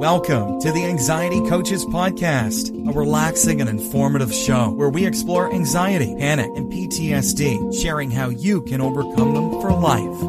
Welcome 0.00 0.58
to 0.62 0.72
the 0.72 0.86
Anxiety 0.86 1.46
Coaches 1.46 1.84
Podcast, 1.84 2.70
a 2.88 2.90
relaxing 2.90 3.60
and 3.60 3.68
informative 3.68 4.32
show 4.32 4.70
where 4.70 4.88
we 4.88 5.04
explore 5.04 5.52
anxiety, 5.52 6.16
panic, 6.16 6.50
and 6.56 6.72
PTSD, 6.72 7.78
sharing 7.82 8.10
how 8.10 8.30
you 8.30 8.62
can 8.62 8.80
overcome 8.80 9.34
them 9.34 9.60
for 9.60 9.70
life. 9.72 10.22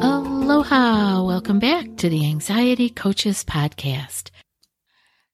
Aloha! 0.00 1.24
Welcome 1.24 1.58
back 1.58 1.96
to 1.96 2.08
the 2.08 2.24
Anxiety 2.24 2.88
Coaches 2.88 3.42
Podcast. 3.42 4.30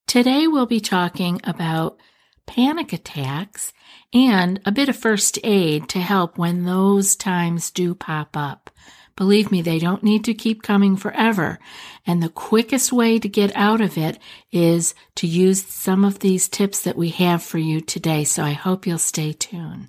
Today 0.06 0.46
we'll 0.46 0.64
be 0.64 0.80
talking 0.80 1.38
about 1.44 1.98
panic 2.46 2.94
attacks 2.94 3.74
and 4.14 4.58
a 4.64 4.72
bit 4.72 4.88
of 4.88 4.96
first 4.96 5.38
aid 5.44 5.90
to 5.90 5.98
help 5.98 6.38
when 6.38 6.64
those 6.64 7.14
times 7.14 7.70
do 7.70 7.94
pop 7.94 8.38
up. 8.38 8.70
Believe 9.16 9.50
me, 9.50 9.62
they 9.62 9.78
don't 9.78 10.02
need 10.02 10.24
to 10.24 10.34
keep 10.34 10.62
coming 10.62 10.96
forever. 10.96 11.58
And 12.06 12.22
the 12.22 12.28
quickest 12.28 12.92
way 12.92 13.18
to 13.18 13.28
get 13.28 13.54
out 13.54 13.80
of 13.80 13.98
it 13.98 14.18
is 14.50 14.94
to 15.16 15.26
use 15.26 15.64
some 15.64 16.04
of 16.04 16.20
these 16.20 16.48
tips 16.48 16.82
that 16.82 16.96
we 16.96 17.10
have 17.10 17.42
for 17.42 17.58
you 17.58 17.80
today. 17.80 18.24
So 18.24 18.42
I 18.42 18.52
hope 18.52 18.86
you'll 18.86 18.98
stay 18.98 19.32
tuned. 19.32 19.88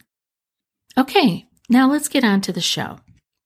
Okay, 0.97 1.47
now 1.69 1.89
let's 1.89 2.09
get 2.09 2.23
on 2.23 2.41
to 2.41 2.53
the 2.53 2.61
show. 2.61 2.99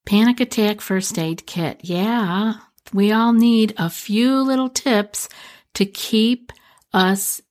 Panic 0.06 0.39
attack 0.39 0.81
first 0.81 1.17
aid 1.19 1.45
kit. 1.45 1.81
Yeah, 1.84 2.56
we 2.94 3.12
all 3.12 3.34
need 3.34 3.73
a 3.78 3.89
few 3.89 4.41
little 4.41 4.69
tips 4.69 5.30
to 5.75 5.86
keep 5.86 6.52
us 6.94 7.41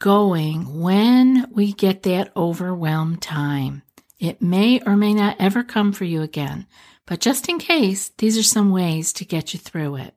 going 0.00 0.80
when 0.80 1.46
we 1.52 1.72
get 1.72 2.02
that 2.04 2.34
overwhelmed 2.36 3.20
time. 3.20 3.82
It 4.18 4.42
may 4.42 4.80
or 4.80 4.96
may 4.96 5.14
not 5.14 5.36
ever 5.38 5.62
come 5.62 5.92
for 5.92 6.04
you 6.04 6.22
again. 6.22 6.66
But 7.08 7.20
just 7.20 7.48
in 7.48 7.58
case, 7.58 8.10
these 8.18 8.36
are 8.36 8.42
some 8.42 8.70
ways 8.70 9.14
to 9.14 9.24
get 9.24 9.54
you 9.54 9.58
through 9.58 9.96
it. 9.96 10.14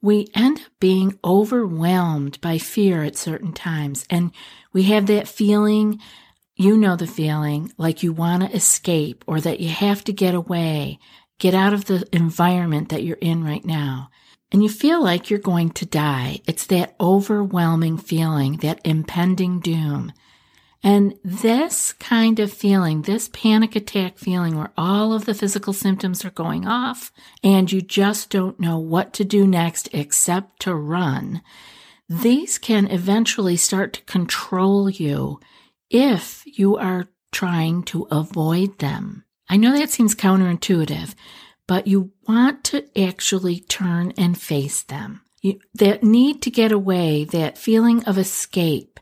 We 0.00 0.28
end 0.34 0.60
up 0.60 0.72
being 0.80 1.18
overwhelmed 1.22 2.40
by 2.40 2.56
fear 2.56 3.02
at 3.02 3.18
certain 3.18 3.52
times, 3.52 4.06
and 4.08 4.32
we 4.72 4.84
have 4.84 5.04
that 5.06 5.28
feeling, 5.28 6.00
you 6.56 6.78
know 6.78 6.96
the 6.96 7.06
feeling, 7.06 7.70
like 7.76 8.02
you 8.02 8.14
want 8.14 8.42
to 8.42 8.56
escape 8.56 9.22
or 9.26 9.38
that 9.42 9.60
you 9.60 9.68
have 9.68 10.02
to 10.04 10.14
get 10.14 10.34
away, 10.34 10.98
get 11.38 11.54
out 11.54 11.74
of 11.74 11.84
the 11.84 12.08
environment 12.10 12.88
that 12.88 13.02
you're 13.02 13.18
in 13.20 13.44
right 13.44 13.64
now. 13.64 14.08
And 14.50 14.62
you 14.62 14.70
feel 14.70 15.04
like 15.04 15.28
you're 15.28 15.38
going 15.38 15.70
to 15.72 15.84
die. 15.84 16.40
It's 16.46 16.66
that 16.68 16.96
overwhelming 16.98 17.98
feeling, 17.98 18.56
that 18.58 18.80
impending 18.82 19.60
doom. 19.60 20.12
And 20.82 21.14
this 21.22 21.92
kind 21.94 22.38
of 22.40 22.52
feeling, 22.52 23.02
this 23.02 23.28
panic 23.28 23.76
attack 23.76 24.16
feeling 24.16 24.56
where 24.56 24.72
all 24.78 25.12
of 25.12 25.26
the 25.26 25.34
physical 25.34 25.74
symptoms 25.74 26.24
are 26.24 26.30
going 26.30 26.66
off 26.66 27.12
and 27.44 27.70
you 27.70 27.82
just 27.82 28.30
don't 28.30 28.58
know 28.58 28.78
what 28.78 29.12
to 29.14 29.24
do 29.24 29.46
next 29.46 29.90
except 29.92 30.60
to 30.60 30.74
run, 30.74 31.42
these 32.08 32.56
can 32.56 32.86
eventually 32.90 33.56
start 33.56 33.92
to 33.92 34.02
control 34.02 34.88
you 34.88 35.38
if 35.90 36.42
you 36.46 36.76
are 36.76 37.08
trying 37.30 37.82
to 37.84 38.08
avoid 38.10 38.78
them. 38.78 39.24
I 39.48 39.56
know 39.56 39.76
that 39.76 39.90
seems 39.90 40.14
counterintuitive, 40.14 41.14
but 41.66 41.86
you 41.86 42.12
want 42.26 42.64
to 42.64 42.86
actually 43.00 43.60
turn 43.60 44.12
and 44.16 44.40
face 44.40 44.82
them. 44.82 45.22
You, 45.42 45.60
that 45.74 46.02
need 46.02 46.42
to 46.42 46.50
get 46.50 46.72
away, 46.72 47.24
that 47.24 47.58
feeling 47.58 48.04
of 48.04 48.18
escape, 48.18 48.98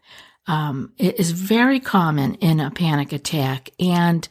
um, 0.48 0.92
it 0.97 1.20
is 1.20 1.31
very 1.31 1.78
common 1.78 2.34
in 2.36 2.59
a 2.59 2.70
panic 2.70 3.12
attack. 3.12 3.70
And 3.78 4.26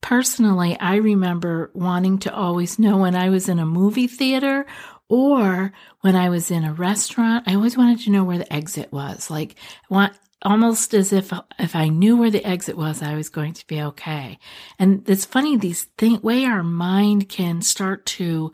personally, 0.00 0.78
I 0.78 0.96
remember 0.96 1.70
wanting 1.74 2.18
to 2.20 2.34
always 2.34 2.78
know 2.78 2.98
when 2.98 3.16
I 3.16 3.28
was 3.28 3.48
in 3.48 3.58
a 3.58 3.66
movie 3.66 4.06
theater 4.06 4.64
or 5.08 5.72
when 6.02 6.14
I 6.14 6.28
was 6.28 6.50
in 6.50 6.64
a 6.64 6.72
restaurant, 6.72 7.48
I 7.48 7.56
always 7.56 7.76
wanted 7.76 8.00
to 8.00 8.10
know 8.10 8.22
where 8.22 8.38
the 8.38 8.52
exit 8.52 8.92
was. 8.92 9.28
Like, 9.28 9.56
want, 9.90 10.12
almost 10.42 10.94
as 10.94 11.12
if 11.12 11.32
if 11.58 11.74
I 11.74 11.88
knew 11.88 12.16
where 12.16 12.30
the 12.30 12.44
exit 12.44 12.76
was, 12.76 13.02
I 13.02 13.16
was 13.16 13.28
going 13.28 13.54
to 13.54 13.66
be 13.66 13.82
okay. 13.82 14.38
And 14.78 15.08
it's 15.08 15.24
funny 15.24 15.56
these 15.56 15.84
thing 15.98 16.20
way 16.20 16.44
our 16.44 16.62
mind 16.62 17.28
can 17.28 17.60
start 17.60 18.06
to 18.06 18.52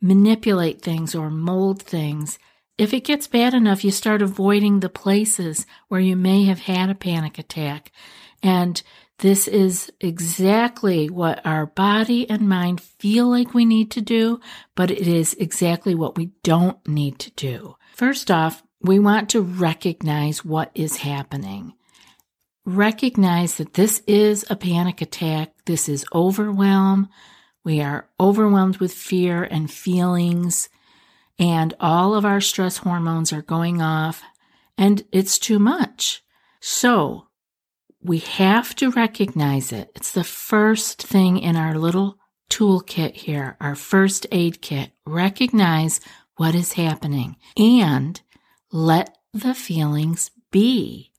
manipulate 0.00 0.82
things 0.82 1.14
or 1.14 1.30
mold 1.30 1.80
things 1.80 2.40
if 2.78 2.94
it 2.94 3.04
gets 3.04 3.26
bad 3.26 3.54
enough, 3.54 3.84
you 3.84 3.90
start 3.90 4.22
avoiding 4.22 4.80
the 4.80 4.88
places 4.88 5.66
where 5.88 6.00
you 6.00 6.16
may 6.16 6.44
have 6.44 6.60
had 6.60 6.90
a 6.90 6.94
panic 6.94 7.38
attack. 7.38 7.92
And 8.42 8.82
this 9.18 9.46
is 9.46 9.92
exactly 10.00 11.08
what 11.08 11.44
our 11.46 11.66
body 11.66 12.28
and 12.28 12.48
mind 12.48 12.80
feel 12.80 13.28
like 13.28 13.54
we 13.54 13.64
need 13.64 13.90
to 13.92 14.00
do, 14.00 14.40
but 14.74 14.90
it 14.90 15.06
is 15.06 15.34
exactly 15.34 15.94
what 15.94 16.16
we 16.16 16.32
don't 16.42 16.76
need 16.88 17.18
to 17.20 17.30
do. 17.32 17.76
First 17.94 18.30
off, 18.30 18.62
we 18.80 18.98
want 18.98 19.28
to 19.30 19.42
recognize 19.42 20.44
what 20.44 20.72
is 20.74 20.96
happening. 20.96 21.74
Recognize 22.64 23.56
that 23.56 23.74
this 23.74 24.02
is 24.06 24.44
a 24.50 24.56
panic 24.56 25.00
attack. 25.00 25.52
This 25.66 25.88
is 25.88 26.06
overwhelm. 26.12 27.08
We 27.64 27.80
are 27.80 28.08
overwhelmed 28.18 28.78
with 28.78 28.92
fear 28.92 29.44
and 29.44 29.70
feelings 29.70 30.68
and 31.38 31.74
all 31.80 32.14
of 32.14 32.24
our 32.24 32.40
stress 32.40 32.78
hormones 32.78 33.32
are 33.32 33.42
going 33.42 33.80
off 33.82 34.22
and 34.78 35.04
it's 35.12 35.38
too 35.38 35.58
much. 35.58 36.22
So 36.60 37.28
we 38.00 38.18
have 38.18 38.74
to 38.76 38.90
recognize 38.90 39.72
it. 39.72 39.90
It's 39.94 40.12
the 40.12 40.24
first 40.24 41.02
thing 41.02 41.38
in 41.38 41.56
our 41.56 41.74
little 41.74 42.18
toolkit 42.50 43.14
here, 43.14 43.56
our 43.60 43.74
first 43.74 44.26
aid 44.32 44.60
kit. 44.60 44.90
Recognize 45.06 46.00
what 46.36 46.54
is 46.54 46.74
happening 46.74 47.36
and 47.56 48.20
let 48.70 49.16
the 49.32 49.54
feelings 49.54 50.30
be. 50.50 51.12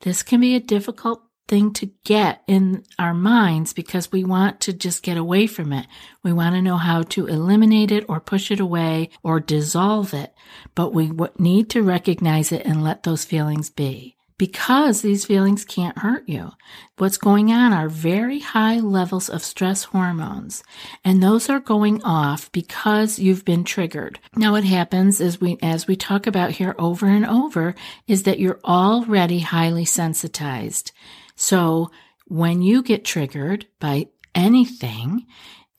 This 0.00 0.22
can 0.22 0.40
be 0.40 0.54
a 0.54 0.60
difficult 0.60 1.22
thing 1.50 1.72
to 1.74 1.90
get 2.04 2.42
in 2.46 2.84
our 2.98 3.12
minds 3.12 3.72
because 3.72 4.12
we 4.12 4.24
want 4.24 4.60
to 4.60 4.72
just 4.72 5.02
get 5.02 5.18
away 5.18 5.46
from 5.46 5.72
it. 5.72 5.86
We 6.22 6.32
want 6.32 6.54
to 6.54 6.62
know 6.62 6.76
how 6.76 7.02
to 7.02 7.26
eliminate 7.26 7.90
it 7.90 8.06
or 8.08 8.20
push 8.20 8.50
it 8.50 8.60
away 8.60 9.10
or 9.22 9.40
dissolve 9.40 10.14
it, 10.14 10.32
but 10.74 10.94
we 10.94 11.10
need 11.38 11.68
to 11.70 11.82
recognize 11.82 12.52
it 12.52 12.64
and 12.64 12.84
let 12.84 13.02
those 13.02 13.24
feelings 13.24 13.68
be 13.68 14.16
because 14.40 15.02
these 15.02 15.26
feelings 15.26 15.66
can't 15.66 15.98
hurt 15.98 16.26
you. 16.26 16.50
What's 16.96 17.18
going 17.18 17.52
on 17.52 17.74
are 17.74 17.90
very 17.90 18.38
high 18.38 18.78
levels 18.78 19.28
of 19.28 19.44
stress 19.44 19.84
hormones, 19.84 20.64
and 21.04 21.22
those 21.22 21.50
are 21.50 21.60
going 21.60 22.02
off 22.04 22.50
because 22.50 23.18
you've 23.18 23.44
been 23.44 23.64
triggered. 23.64 24.18
Now 24.34 24.52
what 24.52 24.64
happens 24.64 25.20
is 25.20 25.42
we 25.42 25.58
as 25.60 25.86
we 25.86 25.94
talk 25.94 26.26
about 26.26 26.52
here 26.52 26.74
over 26.78 27.06
and 27.06 27.26
over 27.26 27.74
is 28.06 28.22
that 28.22 28.38
you're 28.38 28.60
already 28.64 29.40
highly 29.40 29.84
sensitized. 29.84 30.92
So 31.40 31.90
when 32.26 32.60
you 32.60 32.82
get 32.82 33.02
triggered 33.02 33.66
by 33.78 34.08
anything 34.34 35.26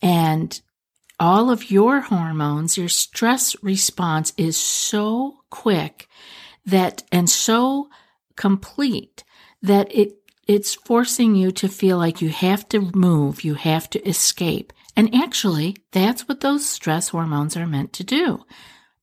and 0.01 0.59
all 1.19 1.51
of 1.51 1.69
your 1.69 2.01
hormones, 2.01 2.79
your 2.79 2.89
stress 2.89 3.55
response 3.61 4.33
is 4.37 4.57
so 4.57 5.43
quick 5.51 6.07
that 6.65 7.03
and 7.11 7.29
so 7.29 7.89
complete 8.35 9.23
that 9.61 9.93
it 9.93 10.13
it's 10.47 10.73
forcing 10.73 11.35
you 11.35 11.51
to 11.51 11.69
feel 11.69 11.99
like 11.99 12.23
you 12.23 12.29
have 12.29 12.67
to 12.69 12.89
move, 12.95 13.43
you 13.43 13.53
have 13.53 13.87
to 13.91 14.09
escape. 14.09 14.73
And 14.97 15.13
actually, 15.13 15.77
that's 15.91 16.27
what 16.27 16.41
those 16.41 16.67
stress 16.67 17.09
hormones 17.09 17.55
are 17.55 17.67
meant 17.67 17.93
to 17.93 18.03
do. 18.03 18.43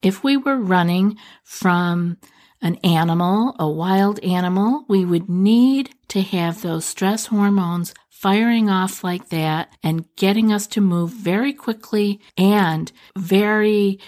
If 0.02 0.24
we 0.24 0.36
were 0.36 0.56
running 0.56 1.18
from 1.44 2.18
an 2.60 2.76
animal, 2.76 3.54
a 3.58 3.68
wild 3.68 4.18
animal, 4.20 4.84
we 4.88 5.04
would 5.04 5.28
need 5.28 5.90
to 6.08 6.22
have 6.22 6.62
those 6.62 6.84
stress 6.84 7.26
hormones 7.26 7.94
firing 8.08 8.68
off 8.68 9.04
like 9.04 9.28
that 9.28 9.70
and 9.82 10.04
getting 10.16 10.52
us 10.52 10.66
to 10.66 10.80
move 10.80 11.10
very 11.10 11.52
quickly 11.52 12.20
and 12.36 12.90
very 13.16 14.00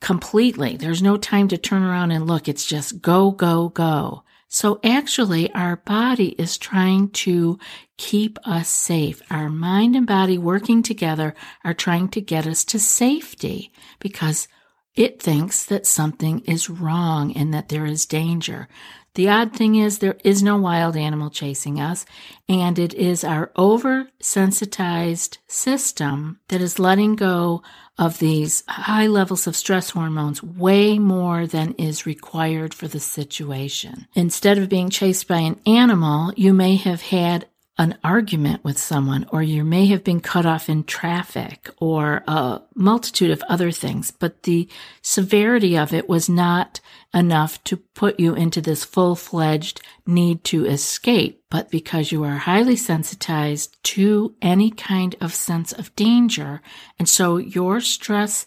completely. 0.00 0.76
There's 0.76 1.02
no 1.02 1.16
time 1.16 1.48
to 1.48 1.58
turn 1.58 1.82
around 1.82 2.10
and 2.10 2.26
look. 2.26 2.48
It's 2.48 2.66
just 2.66 3.00
go, 3.00 3.30
go, 3.30 3.70
go. 3.70 4.24
So 4.48 4.78
actually, 4.84 5.52
our 5.54 5.76
body 5.76 6.28
is 6.38 6.58
trying 6.58 7.10
to 7.10 7.58
keep 7.96 8.38
us 8.46 8.68
safe. 8.68 9.20
Our 9.30 9.48
mind 9.48 9.96
and 9.96 10.06
body 10.06 10.38
working 10.38 10.82
together 10.82 11.34
are 11.64 11.74
trying 11.74 12.08
to 12.10 12.20
get 12.20 12.46
us 12.46 12.64
to 12.66 12.78
safety 12.78 13.72
because 13.98 14.48
it 14.96 15.22
thinks 15.22 15.64
that 15.66 15.86
something 15.86 16.40
is 16.40 16.70
wrong 16.70 17.36
and 17.36 17.52
that 17.54 17.68
there 17.68 17.86
is 17.86 18.06
danger. 18.06 18.68
The 19.14 19.28
odd 19.30 19.54
thing 19.54 19.76
is 19.76 19.98
there 19.98 20.18
is 20.24 20.42
no 20.42 20.58
wild 20.58 20.94
animal 20.94 21.30
chasing 21.30 21.80
us, 21.80 22.04
and 22.50 22.78
it 22.78 22.92
is 22.92 23.24
our 23.24 23.50
oversensitized 23.56 25.38
system 25.48 26.38
that 26.48 26.60
is 26.60 26.78
letting 26.78 27.16
go 27.16 27.62
of 27.98 28.18
these 28.18 28.62
high 28.68 29.06
levels 29.06 29.46
of 29.46 29.56
stress 29.56 29.88
hormones 29.90 30.42
way 30.42 30.98
more 30.98 31.46
than 31.46 31.72
is 31.78 32.04
required 32.04 32.74
for 32.74 32.88
the 32.88 33.00
situation. 33.00 34.06
Instead 34.14 34.58
of 34.58 34.68
being 34.68 34.90
chased 34.90 35.26
by 35.26 35.38
an 35.38 35.58
animal, 35.64 36.30
you 36.36 36.52
may 36.52 36.76
have 36.76 37.00
had 37.00 37.48
an 37.78 37.98
argument 38.02 38.64
with 38.64 38.78
someone, 38.78 39.26
or 39.30 39.42
you 39.42 39.62
may 39.62 39.86
have 39.86 40.02
been 40.02 40.20
cut 40.20 40.46
off 40.46 40.68
in 40.68 40.82
traffic, 40.82 41.68
or 41.78 42.24
a 42.26 42.62
multitude 42.74 43.30
of 43.30 43.42
other 43.48 43.70
things, 43.70 44.10
but 44.10 44.44
the 44.44 44.66
severity 45.02 45.76
of 45.76 45.92
it 45.92 46.08
was 46.08 46.28
not 46.28 46.80
enough 47.12 47.62
to 47.64 47.76
put 47.76 48.18
you 48.18 48.34
into 48.34 48.62
this 48.62 48.82
full 48.82 49.14
fledged 49.14 49.82
need 50.06 50.42
to 50.44 50.64
escape, 50.64 51.42
but 51.50 51.70
because 51.70 52.10
you 52.10 52.24
are 52.24 52.36
highly 52.36 52.76
sensitized 52.76 53.76
to 53.82 54.34
any 54.40 54.70
kind 54.70 55.14
of 55.20 55.34
sense 55.34 55.72
of 55.72 55.94
danger, 55.96 56.62
and 56.98 57.08
so 57.08 57.36
your 57.36 57.80
stress 57.80 58.46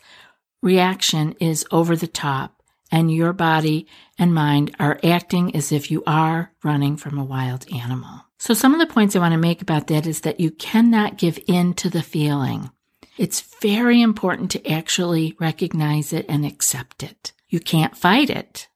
reaction 0.61 1.33
is 1.39 1.65
over 1.71 1.95
the 1.95 2.07
top, 2.07 2.63
and 2.91 3.13
your 3.13 3.33
body 3.33 3.85
and 4.17 4.33
mind 4.33 4.75
are 4.79 4.99
acting 5.03 5.55
as 5.55 5.71
if 5.71 5.91
you 5.91 6.03
are 6.07 6.51
running 6.63 6.97
from 6.97 7.19
a 7.19 7.23
wild 7.23 7.71
animal. 7.71 8.21
So, 8.39 8.53
some 8.53 8.73
of 8.73 8.79
the 8.79 8.91
points 8.91 9.15
I 9.15 9.19
want 9.19 9.33
to 9.33 9.37
make 9.37 9.61
about 9.61 9.87
that 9.87 10.07
is 10.07 10.21
that 10.21 10.39
you 10.39 10.49
cannot 10.49 11.17
give 11.17 11.37
in 11.45 11.73
to 11.75 11.89
the 11.89 12.01
feeling. 12.01 12.71
It's 13.17 13.41
very 13.61 14.01
important 14.01 14.49
to 14.51 14.71
actually 14.71 15.35
recognize 15.41 16.13
it 16.13 16.25
and 16.29 16.45
accept 16.45 17.03
it. 17.03 17.33
You 17.49 17.59
can't 17.59 17.97
fight 17.97 18.29
it. 18.29 18.69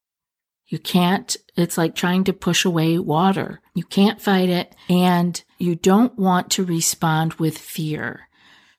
You 0.68 0.80
can't, 0.80 1.38
it's 1.56 1.78
like 1.78 1.96
trying 1.96 2.26
to 2.26 2.34
push 2.34 2.66
away 2.66 3.00
water. 3.00 3.62
You 3.74 3.84
can't 3.84 4.22
fight 4.22 4.50
it 4.50 4.76
and 4.90 5.42
you 5.60 5.76
don't 5.76 6.18
want 6.18 6.50
to 6.52 6.66
respond 6.66 7.36
with 7.36 7.58
fear. 7.58 8.28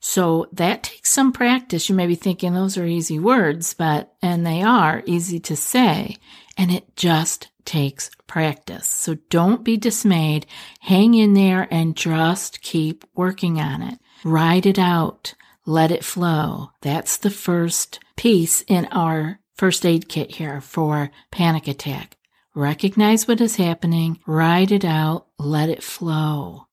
So 0.00 0.48
that 0.52 0.82
takes 0.82 1.10
some 1.10 1.32
practice. 1.32 1.88
You 1.88 1.94
may 1.94 2.06
be 2.06 2.14
thinking 2.14 2.52
those 2.52 2.76
are 2.76 2.84
easy 2.84 3.18
words, 3.18 3.72
but, 3.72 4.12
and 4.20 4.44
they 4.44 4.60
are 4.60 5.02
easy 5.06 5.40
to 5.40 5.56
say, 5.56 6.16
and 6.58 6.70
it 6.70 6.94
just 6.94 7.48
takes 7.64 8.10
practice. 8.26 8.86
So 8.86 9.16
don't 9.30 9.64
be 9.64 9.76
dismayed. 9.76 10.46
Hang 10.80 11.14
in 11.14 11.34
there 11.34 11.68
and 11.70 11.96
just 11.96 12.62
keep 12.62 13.04
working 13.14 13.60
on 13.60 13.82
it. 13.82 13.98
Ride 14.24 14.66
it 14.66 14.78
out. 14.78 15.34
Let 15.66 15.90
it 15.90 16.04
flow. 16.04 16.70
That's 16.82 17.16
the 17.16 17.30
first 17.30 18.00
piece 18.16 18.62
in 18.62 18.86
our 18.90 19.40
first 19.54 19.86
aid 19.86 20.08
kit 20.08 20.32
here 20.32 20.60
for 20.60 21.10
panic 21.30 21.68
attack. 21.68 22.16
Recognize 22.54 23.26
what 23.26 23.40
is 23.40 23.56
happening, 23.56 24.20
ride 24.26 24.70
it 24.70 24.84
out, 24.84 25.26
let 25.38 25.68
it 25.68 25.82
flow. 25.82 26.66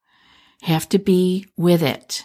Have 0.61 0.87
to 0.89 0.99
be 0.99 1.47
with 1.57 1.81
it. 1.81 2.23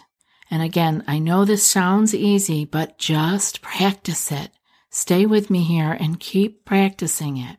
And 0.51 0.61
again, 0.61 1.03
I 1.07 1.19
know 1.19 1.43
this 1.43 1.65
sounds 1.65 2.13
easy, 2.13 2.65
but 2.65 2.99
just 2.99 3.61
practice 3.61 4.31
it. 4.31 4.51
Stay 4.89 5.25
with 5.25 5.49
me 5.49 5.63
here 5.63 5.91
and 5.91 6.19
keep 6.19 6.65
practicing 6.65 7.37
it. 7.37 7.57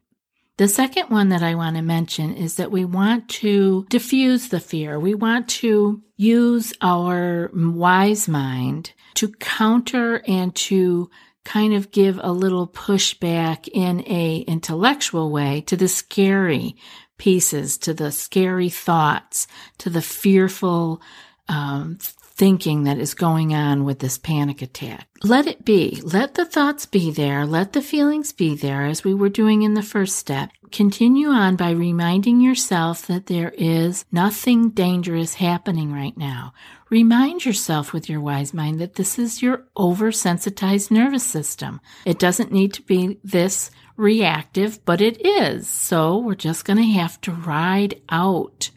The 0.58 0.66
second 0.66 1.10
one 1.10 1.28
that 1.28 1.44
I 1.44 1.54
want 1.54 1.76
to 1.76 1.82
mention 1.82 2.34
is 2.34 2.56
that 2.56 2.72
we 2.72 2.84
want 2.84 3.28
to 3.28 3.86
diffuse 3.90 4.48
the 4.48 4.58
fear. 4.58 4.98
We 4.98 5.14
want 5.14 5.48
to 5.60 6.02
use 6.16 6.72
our 6.80 7.48
wise 7.54 8.26
mind 8.26 8.92
to 9.14 9.28
counter 9.28 10.20
and 10.26 10.52
to 10.56 11.10
kind 11.44 11.74
of 11.74 11.92
give 11.92 12.18
a 12.20 12.32
little 12.32 12.66
pushback 12.66 13.68
in 13.72 14.00
a 14.08 14.38
intellectual 14.48 15.30
way 15.30 15.60
to 15.62 15.76
the 15.76 15.86
scary 15.86 16.74
pieces, 17.18 17.78
to 17.78 17.94
the 17.94 18.10
scary 18.10 18.68
thoughts, 18.68 19.46
to 19.78 19.88
the 19.88 20.02
fearful 20.02 21.00
um, 21.48 21.98
thinking 22.38 22.84
that 22.84 22.98
is 22.98 23.14
going 23.14 23.52
on 23.52 23.84
with 23.84 23.98
this 23.98 24.16
panic 24.16 24.62
attack. 24.62 25.08
Let 25.24 25.48
it 25.48 25.64
be. 25.64 26.00
Let 26.04 26.34
the 26.34 26.44
thoughts 26.44 26.86
be 26.86 27.10
there. 27.10 27.44
Let 27.44 27.72
the 27.72 27.82
feelings 27.82 28.32
be 28.32 28.54
there 28.54 28.84
as 28.86 29.02
we 29.02 29.12
were 29.12 29.28
doing 29.28 29.62
in 29.62 29.74
the 29.74 29.82
first 29.82 30.14
step. 30.16 30.50
Continue 30.70 31.28
on 31.28 31.56
by 31.56 31.70
reminding 31.70 32.40
yourself 32.40 33.06
that 33.08 33.26
there 33.26 33.52
is 33.58 34.04
nothing 34.12 34.70
dangerous 34.70 35.34
happening 35.34 35.92
right 35.92 36.16
now. 36.16 36.52
Remind 36.90 37.44
yourself 37.44 37.92
with 37.92 38.08
your 38.08 38.20
wise 38.20 38.54
mind 38.54 38.80
that 38.80 38.94
this 38.94 39.18
is 39.18 39.42
your 39.42 39.64
oversensitized 39.76 40.92
nervous 40.92 41.24
system. 41.24 41.80
It 42.04 42.20
doesn't 42.20 42.52
need 42.52 42.72
to 42.74 42.82
be 42.82 43.18
this 43.24 43.72
reactive, 43.96 44.84
but 44.84 45.00
it 45.00 45.20
is. 45.26 45.68
So 45.68 46.16
we're 46.18 46.36
just 46.36 46.64
going 46.64 46.76
to 46.76 46.84
have 46.84 47.20
to 47.22 47.32
ride 47.32 48.00
out 48.08 48.70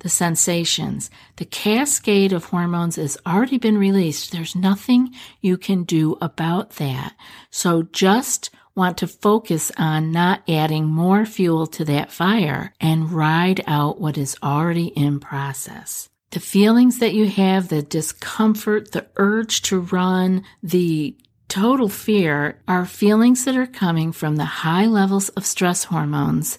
the 0.00 0.08
sensations. 0.08 1.10
The 1.36 1.44
cascade 1.44 2.32
of 2.32 2.46
hormones 2.46 2.96
has 2.96 3.16
already 3.26 3.58
been 3.58 3.78
released. 3.78 4.32
There's 4.32 4.56
nothing 4.56 5.14
you 5.40 5.56
can 5.56 5.84
do 5.84 6.18
about 6.20 6.72
that. 6.72 7.14
So 7.50 7.84
just 7.84 8.50
want 8.74 8.98
to 8.98 9.06
focus 9.06 9.70
on 9.76 10.12
not 10.12 10.42
adding 10.48 10.86
more 10.86 11.24
fuel 11.26 11.66
to 11.66 11.84
that 11.84 12.12
fire 12.12 12.72
and 12.80 13.12
ride 13.12 13.62
out 13.66 14.00
what 14.00 14.16
is 14.16 14.36
already 14.42 14.86
in 14.88 15.20
process. 15.20 16.08
The 16.30 16.40
feelings 16.40 16.98
that 17.00 17.14
you 17.14 17.26
have, 17.26 17.68
the 17.68 17.82
discomfort, 17.82 18.92
the 18.92 19.06
urge 19.16 19.62
to 19.62 19.80
run, 19.80 20.44
the 20.62 21.16
total 21.48 21.88
fear 21.88 22.62
are 22.68 22.86
feelings 22.86 23.44
that 23.44 23.56
are 23.56 23.66
coming 23.66 24.12
from 24.12 24.36
the 24.36 24.44
high 24.44 24.86
levels 24.86 25.28
of 25.30 25.44
stress 25.44 25.84
hormones 25.84 26.58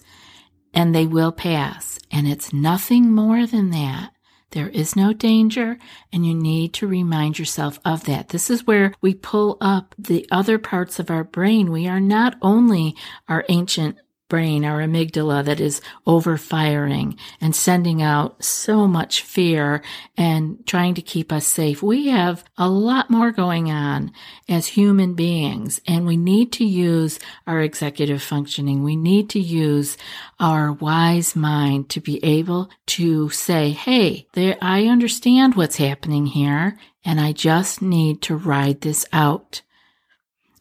and 0.74 0.94
they 0.94 1.06
will 1.06 1.32
pass. 1.32 1.98
And 2.10 2.28
it's 2.28 2.52
nothing 2.52 3.12
more 3.12 3.46
than 3.46 3.70
that. 3.70 4.12
There 4.52 4.68
is 4.68 4.94
no 4.94 5.14
danger, 5.14 5.78
and 6.12 6.26
you 6.26 6.34
need 6.34 6.74
to 6.74 6.86
remind 6.86 7.38
yourself 7.38 7.78
of 7.86 8.04
that. 8.04 8.28
This 8.28 8.50
is 8.50 8.66
where 8.66 8.92
we 9.00 9.14
pull 9.14 9.56
up 9.62 9.94
the 9.98 10.28
other 10.30 10.58
parts 10.58 10.98
of 10.98 11.10
our 11.10 11.24
brain. 11.24 11.72
We 11.72 11.88
are 11.88 12.00
not 12.00 12.36
only 12.42 12.94
our 13.30 13.46
ancient 13.48 13.96
brain, 14.32 14.64
our 14.64 14.80
amygdala 14.80 15.44
that 15.44 15.60
is 15.60 15.82
overfiring 16.06 17.18
and 17.38 17.54
sending 17.54 18.00
out 18.00 18.42
so 18.42 18.88
much 18.88 19.20
fear 19.20 19.82
and 20.16 20.66
trying 20.66 20.94
to 20.94 21.02
keep 21.02 21.30
us 21.30 21.46
safe. 21.46 21.82
We 21.82 22.06
have 22.06 22.42
a 22.56 22.66
lot 22.66 23.10
more 23.10 23.30
going 23.30 23.70
on 23.70 24.10
as 24.48 24.68
human 24.68 25.12
beings 25.12 25.82
and 25.86 26.06
we 26.06 26.16
need 26.16 26.50
to 26.52 26.64
use 26.64 27.18
our 27.46 27.60
executive 27.60 28.22
functioning. 28.22 28.82
We 28.82 28.96
need 28.96 29.28
to 29.30 29.38
use 29.38 29.98
our 30.40 30.72
wise 30.72 31.36
mind 31.36 31.90
to 31.90 32.00
be 32.00 32.24
able 32.24 32.70
to 32.86 33.28
say, 33.28 33.72
Hey, 33.72 34.28
there, 34.32 34.56
I 34.62 34.86
understand 34.86 35.56
what's 35.56 35.76
happening 35.76 36.24
here 36.24 36.78
and 37.04 37.20
I 37.20 37.32
just 37.32 37.82
need 37.82 38.22
to 38.22 38.34
ride 38.34 38.80
this 38.80 39.04
out 39.12 39.60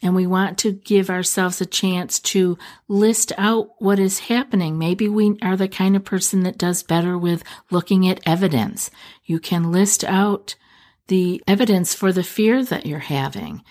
and 0.02 0.16
we 0.16 0.26
want 0.26 0.58
to 0.60 0.72
give 0.72 1.10
ourselves 1.10 1.62
a 1.62 1.66
chance 1.66 2.20
to 2.20 2.58
list 2.88 3.32
out 3.38 3.70
what 3.80 4.00
is 4.00 4.20
happening. 4.20 4.78
Maybe 4.78 5.08
we 5.08 5.38
are 5.42 5.56
the 5.56 5.68
kind 5.68 5.96
of 5.96 6.04
person 6.04 6.44
that 6.44 6.58
does 6.58 6.84
better 6.84 7.18
with 7.18 7.44
looking 7.70 8.08
at 8.08 8.20
evidence. 8.26 8.90
You 9.24 9.40
can 9.40 9.72
list 9.72 10.04
out 10.04 10.56
the 11.08 11.44
evidence 11.48 11.94
for 11.94 12.12
the 12.12 12.24
fear 12.24 12.64
that 12.64 12.86
you're 12.86 13.00
having. 13.00 13.64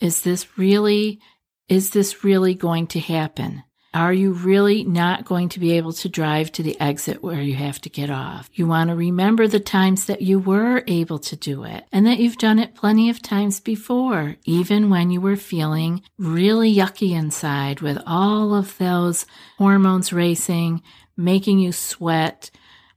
Is 0.00 0.22
this 0.22 0.58
really, 0.58 1.20
is 1.68 1.90
this 1.90 2.22
really 2.24 2.54
going 2.54 2.86
to 2.88 3.00
happen? 3.00 3.64
Are 3.94 4.12
you 4.12 4.32
really 4.32 4.82
not 4.82 5.24
going 5.24 5.50
to 5.50 5.60
be 5.60 5.74
able 5.74 5.92
to 5.92 6.08
drive 6.08 6.50
to 6.52 6.64
the 6.64 6.78
exit 6.80 7.22
where 7.22 7.40
you 7.40 7.54
have 7.54 7.80
to 7.82 7.88
get 7.88 8.10
off? 8.10 8.50
You 8.52 8.66
want 8.66 8.90
to 8.90 8.96
remember 8.96 9.46
the 9.46 9.60
times 9.60 10.06
that 10.06 10.20
you 10.20 10.40
were 10.40 10.82
able 10.88 11.20
to 11.20 11.36
do 11.36 11.62
it 11.62 11.84
and 11.92 12.04
that 12.04 12.18
you've 12.18 12.36
done 12.36 12.58
it 12.58 12.74
plenty 12.74 13.08
of 13.08 13.22
times 13.22 13.60
before, 13.60 14.34
even 14.44 14.90
when 14.90 15.10
you 15.10 15.20
were 15.20 15.36
feeling 15.36 16.02
really 16.18 16.74
yucky 16.74 17.12
inside 17.12 17.82
with 17.82 18.02
all 18.04 18.52
of 18.52 18.76
those 18.78 19.26
hormones 19.58 20.12
racing, 20.12 20.82
making 21.16 21.60
you 21.60 21.70
sweat, 21.70 22.50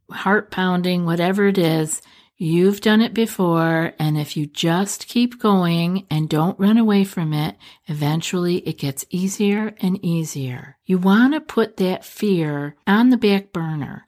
heart 0.10 0.50
pounding, 0.50 1.06
whatever 1.06 1.48
it 1.48 1.60
is. 1.60 2.02
You've 2.40 2.82
done 2.82 3.02
it 3.02 3.16
before, 3.16 3.94
and 3.98 4.16
if 4.16 4.38
you 4.38 4.46
just 4.46 5.08
keep 5.08 5.40
going 5.40 6.06
and 6.12 6.30
don't 6.30 6.60
run 6.60 6.78
away 6.78 7.04
from 7.04 7.34
it, 7.34 7.56
eventually 7.88 8.58
it 8.58 8.78
gets 8.78 9.06
easier 9.10 9.74
and 9.82 10.04
easier. 10.06 10.78
You 10.86 11.00
want 11.00 11.34
to 11.34 11.42
put 11.42 11.78
that 11.78 12.06
fear 12.06 12.76
on 12.86 13.10
the 13.10 13.18
back 13.18 13.52
burner 13.52 14.06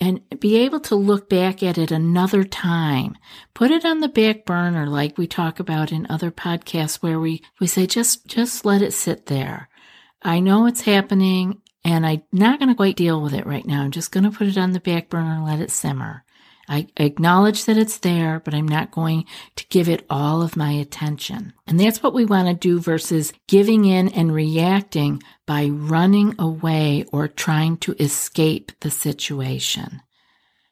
and 0.00 0.20
be 0.40 0.56
able 0.56 0.80
to 0.80 0.96
look 0.96 1.28
back 1.28 1.62
at 1.62 1.78
it 1.78 1.92
another 1.92 2.42
time. 2.42 3.16
Put 3.54 3.70
it 3.70 3.84
on 3.84 4.00
the 4.00 4.08
back 4.08 4.44
burner 4.44 4.88
like 4.88 5.16
we 5.16 5.28
talk 5.28 5.60
about 5.60 5.92
in 5.92 6.08
other 6.10 6.32
podcasts 6.32 6.96
where 6.96 7.20
we, 7.20 7.40
we 7.60 7.68
say 7.68 7.86
just 7.86 8.26
just 8.26 8.64
let 8.64 8.82
it 8.82 8.92
sit 8.92 9.26
there. 9.26 9.68
I 10.22 10.40
know 10.40 10.66
it's 10.66 10.82
happening. 10.82 11.62
And 11.82 12.06
I'm 12.06 12.22
not 12.30 12.58
going 12.58 12.68
to 12.68 12.74
quite 12.74 12.96
deal 12.96 13.22
with 13.22 13.32
it 13.32 13.46
right 13.46 13.64
now. 13.64 13.82
I'm 13.82 13.90
just 13.90 14.12
going 14.12 14.24
to 14.24 14.30
put 14.30 14.48
it 14.48 14.58
on 14.58 14.72
the 14.72 14.80
back 14.80 15.08
burner 15.08 15.32
and 15.32 15.46
let 15.46 15.60
it 15.60 15.70
simmer. 15.70 16.24
I 16.70 16.86
acknowledge 16.96 17.64
that 17.64 17.76
it's 17.76 17.98
there, 17.98 18.40
but 18.44 18.54
I'm 18.54 18.68
not 18.68 18.92
going 18.92 19.24
to 19.56 19.66
give 19.70 19.88
it 19.88 20.06
all 20.08 20.40
of 20.40 20.56
my 20.56 20.70
attention. 20.70 21.52
And 21.66 21.80
that's 21.80 22.00
what 22.00 22.14
we 22.14 22.24
want 22.24 22.46
to 22.46 22.54
do 22.54 22.78
versus 22.78 23.32
giving 23.48 23.84
in 23.84 24.08
and 24.10 24.32
reacting 24.32 25.20
by 25.46 25.66
running 25.66 26.36
away 26.38 27.04
or 27.12 27.26
trying 27.26 27.76
to 27.78 27.96
escape 27.98 28.70
the 28.80 28.90
situation 28.90 30.00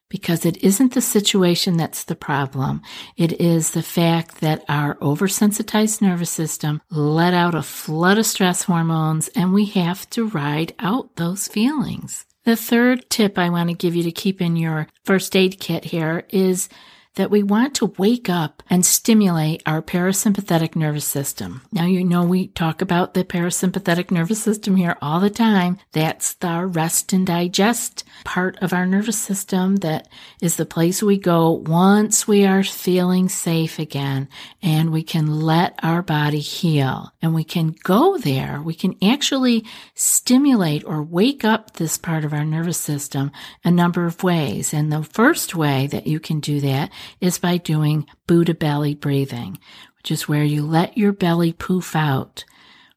because 0.09 0.47
it 0.47 0.57
isn't 0.65 0.95
the 0.95 1.01
situation 1.01 1.77
that's 1.77 2.05
the 2.05 2.15
problem. 2.15 2.83
It 3.17 3.41
is 3.41 3.71
the 3.73 3.83
fact 3.83 4.41
that 4.41 4.65
our 4.69 4.95
oversensitized 4.97 6.01
nervous 6.01 6.31
system 6.31 6.81
let 6.91 7.35
out 7.35 7.55
a 7.55 7.63
flood 7.63 8.19
of 8.19 8.27
stress 8.27 8.63
hormones 8.63 9.29
and 9.29 9.53
we 9.53 9.67
have 9.67 10.09
to 10.11 10.29
ride 10.29 10.75
out 10.79 11.17
those 11.17 11.49
feelings. 11.49 12.25
The 12.45 12.57
third 12.57 13.11
tip 13.11 13.39
I 13.39 13.51
want 13.51 13.69
to 13.69 13.75
give 13.75 13.95
you 13.95 14.03
to 14.05 14.13
keep 14.13 14.41
in 14.41 14.57
your 14.57 14.87
first 15.05 15.37
aid 15.37 15.61
kit 15.61 15.85
here 15.85 16.25
is 16.31 16.69
that 17.15 17.31
we 17.31 17.43
want 17.43 17.75
to 17.75 17.95
wake 17.99 18.29
up 18.29 18.63
and 18.71 18.85
stimulate 18.85 19.63
our 19.67 19.83
parasympathetic 19.83 20.77
nervous 20.77 21.05
system. 21.05 21.63
Now, 21.73 21.85
you 21.85 22.05
know, 22.05 22.25
we 22.25 22.49
talk 22.49 22.81
about 22.81 23.15
the 23.15 23.25
parasympathetic 23.25 24.11
nervous 24.11 24.43
system 24.43 24.77
here 24.77 24.97
all 25.03 25.21
the 25.21 25.31
time. 25.31 25.79
That's 25.93 26.35
the 26.35 26.67
rest 26.67 27.13
and 27.13 27.27
digest 27.27 28.05
part 28.25 28.57
of 28.63 28.73
our 28.73 28.87
nervous 28.87 29.19
system 29.19 29.77
that 29.77 30.09
is 30.41 30.57
the 30.57 30.67
place 30.67 31.03
we 31.03 31.19
go 31.19 31.51
once 31.51 32.29
we 32.29 32.45
are 32.45 32.63
feeling 32.63 33.29
safe 33.29 33.79
again 33.79 34.29
and 34.63 34.91
we 34.91 35.03
can 35.03 35.41
let 35.41 35.79
our 35.83 36.03
body 36.03 36.41
heal 36.41 37.13
and 37.21 37.35
we 37.35 37.45
can 37.45 37.75
go 37.83 38.19
there. 38.19 38.61
We 38.63 38.75
can 38.75 38.97
actually 39.03 39.65
stimulate 39.95 40.85
or 40.85 41.03
wake 41.03 41.45
up 41.45 41.75
this 41.75 41.99
part 41.99 42.25
of 42.25 42.33
our 42.33 42.45
nervous 42.45 42.79
system 42.79 43.33
a 43.65 43.71
number 43.71 44.07
of 44.07 44.23
ways. 44.23 44.73
And 44.73 44.93
the 44.93 45.03
first 45.03 45.55
way 45.55 45.87
that 45.89 46.07
you 46.07 46.21
can 46.21 46.41
do 46.41 46.61
that 46.61 46.91
is 47.21 47.39
by 47.39 47.57
doing 47.57 48.07
Buddha 48.27 48.55
belly 48.55 48.95
breathing, 48.95 49.59
which 49.97 50.11
is 50.11 50.29
where 50.29 50.45
you 50.45 50.65
let 50.65 50.97
your 50.97 51.13
belly 51.13 51.53
poof 51.53 51.95
out, 51.97 52.45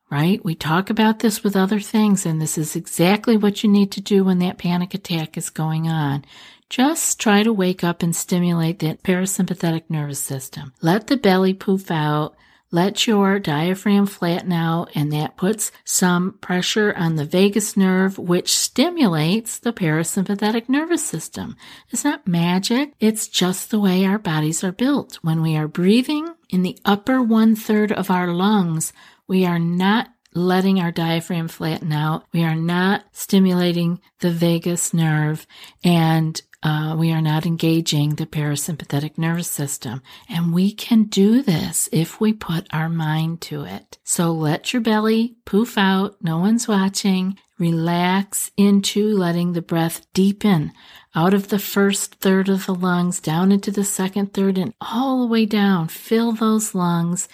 right? 0.09 0.43
We 0.43 0.55
talk 0.55 0.89
about 0.89 1.19
this 1.19 1.43
with 1.43 1.55
other 1.55 1.79
things, 1.79 2.25
and 2.25 2.41
this 2.41 2.57
is 2.57 2.75
exactly 2.75 3.37
what 3.37 3.63
you 3.63 3.69
need 3.69 3.91
to 3.93 4.01
do 4.01 4.23
when 4.23 4.39
that 4.39 4.57
panic 4.57 4.93
attack 4.93 5.37
is 5.37 5.49
going 5.49 5.87
on. 5.87 6.25
Just 6.69 7.19
try 7.19 7.43
to 7.43 7.51
wake 7.51 7.83
up 7.83 8.01
and 8.01 8.15
stimulate 8.15 8.79
that 8.79 9.03
parasympathetic 9.03 9.83
nervous 9.89 10.19
system. 10.19 10.71
Let 10.81 11.07
the 11.07 11.17
belly 11.17 11.53
poof 11.53 11.91
out. 11.91 12.35
Let 12.73 13.05
your 13.05 13.37
diaphragm 13.37 14.05
flatten 14.05 14.53
out 14.53 14.91
and 14.95 15.11
that 15.11 15.35
puts 15.35 15.73
some 15.83 16.37
pressure 16.39 16.93
on 16.95 17.17
the 17.17 17.25
vagus 17.25 17.75
nerve, 17.75 18.17
which 18.17 18.57
stimulates 18.57 19.59
the 19.59 19.73
parasympathetic 19.73 20.69
nervous 20.69 21.05
system. 21.05 21.57
It's 21.89 22.05
not 22.05 22.27
magic. 22.27 22.93
It's 23.01 23.27
just 23.27 23.71
the 23.71 23.79
way 23.79 24.05
our 24.05 24.17
bodies 24.17 24.63
are 24.63 24.71
built. 24.71 25.15
When 25.21 25.41
we 25.41 25.57
are 25.57 25.67
breathing 25.67 26.33
in 26.49 26.61
the 26.61 26.79
upper 26.85 27.21
one 27.21 27.57
third 27.57 27.91
of 27.91 28.09
our 28.09 28.27
lungs, 28.27 28.93
we 29.27 29.45
are 29.45 29.59
not 29.59 30.07
letting 30.33 30.79
our 30.79 30.91
diaphragm 30.91 31.49
flatten 31.49 31.91
out. 31.91 32.23
We 32.31 32.45
are 32.45 32.55
not 32.55 33.03
stimulating 33.11 33.99
the 34.19 34.31
vagus 34.31 34.93
nerve 34.93 35.45
and 35.83 36.41
uh, 36.63 36.95
we 36.97 37.11
are 37.11 37.21
not 37.21 37.45
engaging 37.45 38.15
the 38.15 38.25
parasympathetic 38.25 39.17
nervous 39.17 39.49
system. 39.49 40.01
And 40.29 40.53
we 40.53 40.73
can 40.73 41.03
do 41.03 41.41
this 41.41 41.89
if 41.91 42.21
we 42.21 42.33
put 42.33 42.67
our 42.71 42.89
mind 42.89 43.41
to 43.41 43.63
it. 43.63 43.97
So 44.03 44.31
let 44.31 44.71
your 44.71 44.81
belly 44.81 45.35
poof 45.45 45.77
out. 45.77 46.17
No 46.21 46.37
one's 46.37 46.67
watching. 46.67 47.37
Relax 47.57 48.51
into 48.57 49.15
letting 49.15 49.53
the 49.53 49.61
breath 49.61 50.05
deepen 50.13 50.71
out 51.15 51.33
of 51.33 51.49
the 51.49 51.59
first 51.59 52.15
third 52.15 52.47
of 52.49 52.65
the 52.65 52.75
lungs, 52.75 53.19
down 53.19 53.51
into 53.51 53.71
the 53.71 53.83
second 53.83 54.33
third, 54.33 54.57
and 54.57 54.73
all 54.81 55.21
the 55.21 55.27
way 55.27 55.45
down. 55.45 55.87
Fill 55.87 56.31
those 56.31 56.73
lungs. 56.73 57.27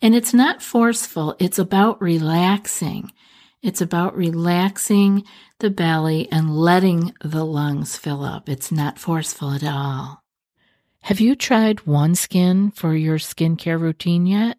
And 0.00 0.14
it's 0.14 0.34
not 0.34 0.62
forceful. 0.62 1.36
It's 1.38 1.58
about 1.58 2.02
relaxing. 2.02 3.12
It's 3.62 3.80
about 3.80 4.16
relaxing 4.16 5.22
the 5.60 5.70
belly 5.70 6.28
and 6.32 6.56
letting 6.56 7.14
the 7.22 7.44
lungs 7.44 7.96
fill 7.96 8.24
up. 8.24 8.48
It's 8.48 8.72
not 8.72 8.98
forceful 8.98 9.52
at 9.52 9.62
all. 9.62 10.24
Have 11.02 11.20
you 11.20 11.36
tried 11.36 11.78
OneSkin 11.78 12.74
for 12.74 12.96
your 12.96 13.18
skincare 13.18 13.80
routine 13.80 14.26
yet? 14.26 14.58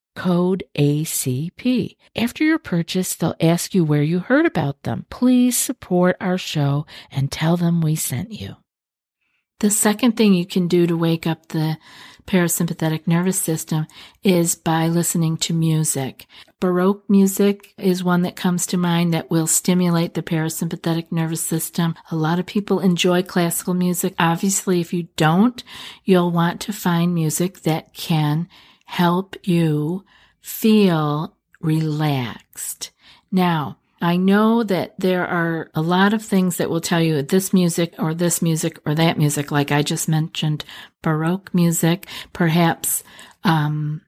code 0.15 0.63
ACP. 0.77 1.95
After 2.15 2.43
your 2.43 2.59
purchase, 2.59 3.15
they'll 3.15 3.35
ask 3.39 3.73
you 3.73 3.83
where 3.83 4.03
you 4.03 4.19
heard 4.19 4.45
about 4.45 4.83
them. 4.83 5.05
Please 5.09 5.57
support 5.57 6.17
our 6.19 6.37
show 6.37 6.85
and 7.11 7.31
tell 7.31 7.57
them 7.57 7.81
we 7.81 7.95
sent 7.95 8.31
you. 8.31 8.57
The 9.59 9.69
second 9.69 10.17
thing 10.17 10.33
you 10.33 10.45
can 10.45 10.67
do 10.67 10.87
to 10.87 10.97
wake 10.97 11.27
up 11.27 11.49
the 11.49 11.77
parasympathetic 12.25 13.05
nervous 13.05 13.39
system 13.39 13.85
is 14.23 14.55
by 14.55 14.87
listening 14.87 15.37
to 15.37 15.53
music. 15.53 16.25
Baroque 16.59 17.03
music 17.07 17.73
is 17.77 18.03
one 18.03 18.23
that 18.23 18.35
comes 18.35 18.65
to 18.67 18.77
mind 18.77 19.13
that 19.13 19.29
will 19.29 19.47
stimulate 19.47 20.15
the 20.15 20.23
parasympathetic 20.23 21.11
nervous 21.11 21.41
system. 21.41 21.93
A 22.09 22.15
lot 22.15 22.39
of 22.39 22.45
people 22.45 22.79
enjoy 22.79 23.21
classical 23.21 23.73
music. 23.73 24.15
Obviously, 24.17 24.81
if 24.81 24.93
you 24.93 25.09
don't, 25.15 25.63
you'll 26.05 26.31
want 26.31 26.59
to 26.61 26.73
find 26.73 27.13
music 27.13 27.61
that 27.61 27.93
can 27.93 28.47
help 28.91 29.37
you 29.43 30.03
feel 30.41 31.33
relaxed. 31.61 32.91
Now, 33.31 33.77
I 34.01 34.17
know 34.17 34.63
that 34.63 34.95
there 34.99 35.25
are 35.25 35.71
a 35.73 35.81
lot 35.81 36.13
of 36.13 36.21
things 36.21 36.57
that 36.57 36.69
will 36.69 36.81
tell 36.81 37.01
you 37.01 37.21
this 37.21 37.53
music 37.53 37.95
or 37.97 38.13
this 38.13 38.41
music 38.41 38.79
or 38.85 38.93
that 38.95 39.17
music, 39.17 39.49
like 39.49 39.71
I 39.71 39.81
just 39.81 40.09
mentioned, 40.09 40.65
Baroque 41.01 41.53
music. 41.53 42.05
Perhaps 42.33 43.05
um, 43.45 44.01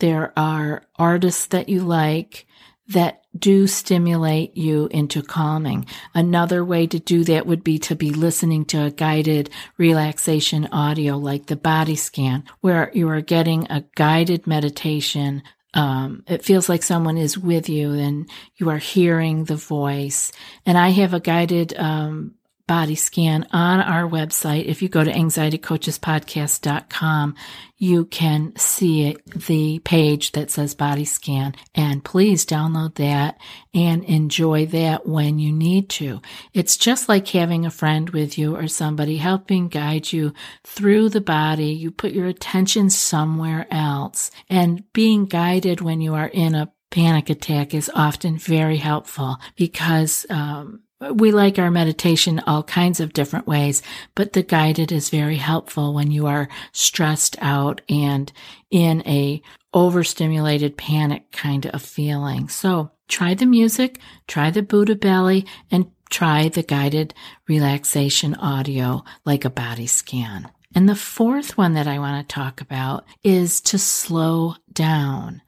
there 0.00 0.34
are 0.36 0.82
artists 0.96 1.46
that 1.46 1.70
you 1.70 1.80
like 1.80 2.46
that 2.88 3.22
do 3.36 3.66
stimulate 3.66 4.56
you 4.56 4.88
into 4.90 5.22
calming. 5.22 5.86
Another 6.14 6.64
way 6.64 6.86
to 6.86 6.98
do 6.98 7.24
that 7.24 7.46
would 7.46 7.64
be 7.64 7.78
to 7.80 7.96
be 7.96 8.10
listening 8.10 8.64
to 8.66 8.84
a 8.84 8.90
guided 8.90 9.50
relaxation 9.78 10.66
audio 10.70 11.16
like 11.16 11.46
the 11.46 11.56
body 11.56 11.96
scan, 11.96 12.44
where 12.60 12.90
you 12.94 13.08
are 13.08 13.20
getting 13.20 13.66
a 13.70 13.84
guided 13.94 14.46
meditation. 14.46 15.42
Um, 15.72 16.22
it 16.28 16.44
feels 16.44 16.68
like 16.68 16.82
someone 16.82 17.18
is 17.18 17.36
with 17.36 17.68
you 17.68 17.92
and 17.92 18.30
you 18.56 18.70
are 18.70 18.78
hearing 18.78 19.44
the 19.44 19.56
voice. 19.56 20.30
And 20.64 20.78
I 20.78 20.90
have 20.90 21.14
a 21.14 21.20
guided 21.20 21.74
um, 21.76 22.34
body 22.66 22.94
scan 22.94 23.46
on 23.52 23.80
our 23.80 24.08
website. 24.08 24.64
If 24.64 24.80
you 24.80 24.88
go 24.88 25.04
to 25.04 25.12
anxietycoachespodcast.com, 25.12 27.34
you 27.76 28.06
can 28.06 28.56
see 28.56 29.08
it, 29.08 29.22
the 29.26 29.80
page 29.80 30.32
that 30.32 30.50
says 30.50 30.74
body 30.74 31.04
scan. 31.04 31.54
And 31.74 32.02
please 32.02 32.46
download 32.46 32.94
that 32.94 33.38
and 33.74 34.02
enjoy 34.04 34.64
that 34.66 35.06
when 35.06 35.38
you 35.38 35.52
need 35.52 35.90
to. 35.90 36.22
It's 36.54 36.78
just 36.78 37.06
like 37.08 37.28
having 37.28 37.66
a 37.66 37.70
friend 37.70 38.08
with 38.10 38.38
you 38.38 38.56
or 38.56 38.68
somebody 38.68 39.18
helping 39.18 39.68
guide 39.68 40.12
you 40.12 40.32
through 40.62 41.10
the 41.10 41.20
body. 41.20 41.72
You 41.72 41.90
put 41.90 42.12
your 42.12 42.26
attention 42.26 42.88
somewhere 42.88 43.66
else 43.70 44.30
and 44.48 44.90
being 44.92 45.26
guided 45.26 45.82
when 45.82 46.00
you 46.00 46.14
are 46.14 46.28
in 46.28 46.54
a 46.54 46.72
panic 46.90 47.28
attack 47.28 47.74
is 47.74 47.90
often 47.92 48.38
very 48.38 48.76
helpful 48.76 49.36
because 49.56 50.24
um, 50.30 50.83
we 51.00 51.32
like 51.32 51.58
our 51.58 51.70
meditation 51.70 52.40
all 52.46 52.62
kinds 52.62 53.00
of 53.00 53.12
different 53.12 53.46
ways, 53.46 53.82
but 54.14 54.32
the 54.32 54.42
guided 54.42 54.92
is 54.92 55.10
very 55.10 55.36
helpful 55.36 55.94
when 55.94 56.10
you 56.10 56.26
are 56.26 56.48
stressed 56.72 57.36
out 57.40 57.80
and 57.88 58.32
in 58.70 59.02
a 59.06 59.42
overstimulated 59.72 60.76
panic 60.76 61.30
kind 61.32 61.66
of 61.66 61.82
feeling. 61.82 62.48
So 62.48 62.90
try 63.08 63.34
the 63.34 63.46
music, 63.46 64.00
try 64.26 64.50
the 64.50 64.62
Buddha 64.62 64.94
belly, 64.94 65.46
and 65.70 65.90
try 66.10 66.48
the 66.48 66.62
guided 66.62 67.12
relaxation 67.48 68.34
audio 68.36 69.04
like 69.24 69.44
a 69.44 69.50
body 69.50 69.86
scan. 69.86 70.50
And 70.74 70.88
the 70.88 70.96
fourth 70.96 71.56
one 71.56 71.74
that 71.74 71.86
I 71.86 71.98
want 71.98 72.28
to 72.28 72.34
talk 72.34 72.60
about 72.60 73.04
is 73.22 73.60
to 73.62 73.78
slow 73.78 74.56
down 74.72 75.42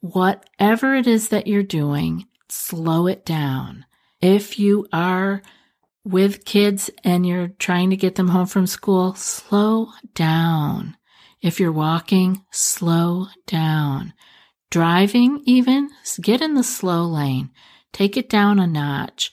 whatever 0.00 0.94
it 0.94 1.06
is 1.06 1.28
that 1.30 1.46
you're 1.46 1.62
doing, 1.62 2.26
slow 2.48 3.06
it 3.06 3.24
down. 3.24 3.84
If 4.20 4.58
you 4.58 4.86
are 4.92 5.42
with 6.04 6.44
kids 6.44 6.90
and 7.04 7.26
you're 7.26 7.48
trying 7.58 7.90
to 7.90 7.96
get 7.96 8.16
them 8.16 8.28
home 8.28 8.46
from 8.46 8.66
school, 8.66 9.14
slow 9.14 9.88
down. 10.14 10.96
If 11.40 11.60
you're 11.60 11.72
walking, 11.72 12.44
slow 12.50 13.28
down. 13.46 14.12
Driving, 14.70 15.42
even, 15.44 15.90
get 16.20 16.42
in 16.42 16.54
the 16.54 16.64
slow 16.64 17.04
lane. 17.04 17.50
Take 17.92 18.16
it 18.16 18.28
down 18.28 18.58
a 18.58 18.66
notch. 18.66 19.32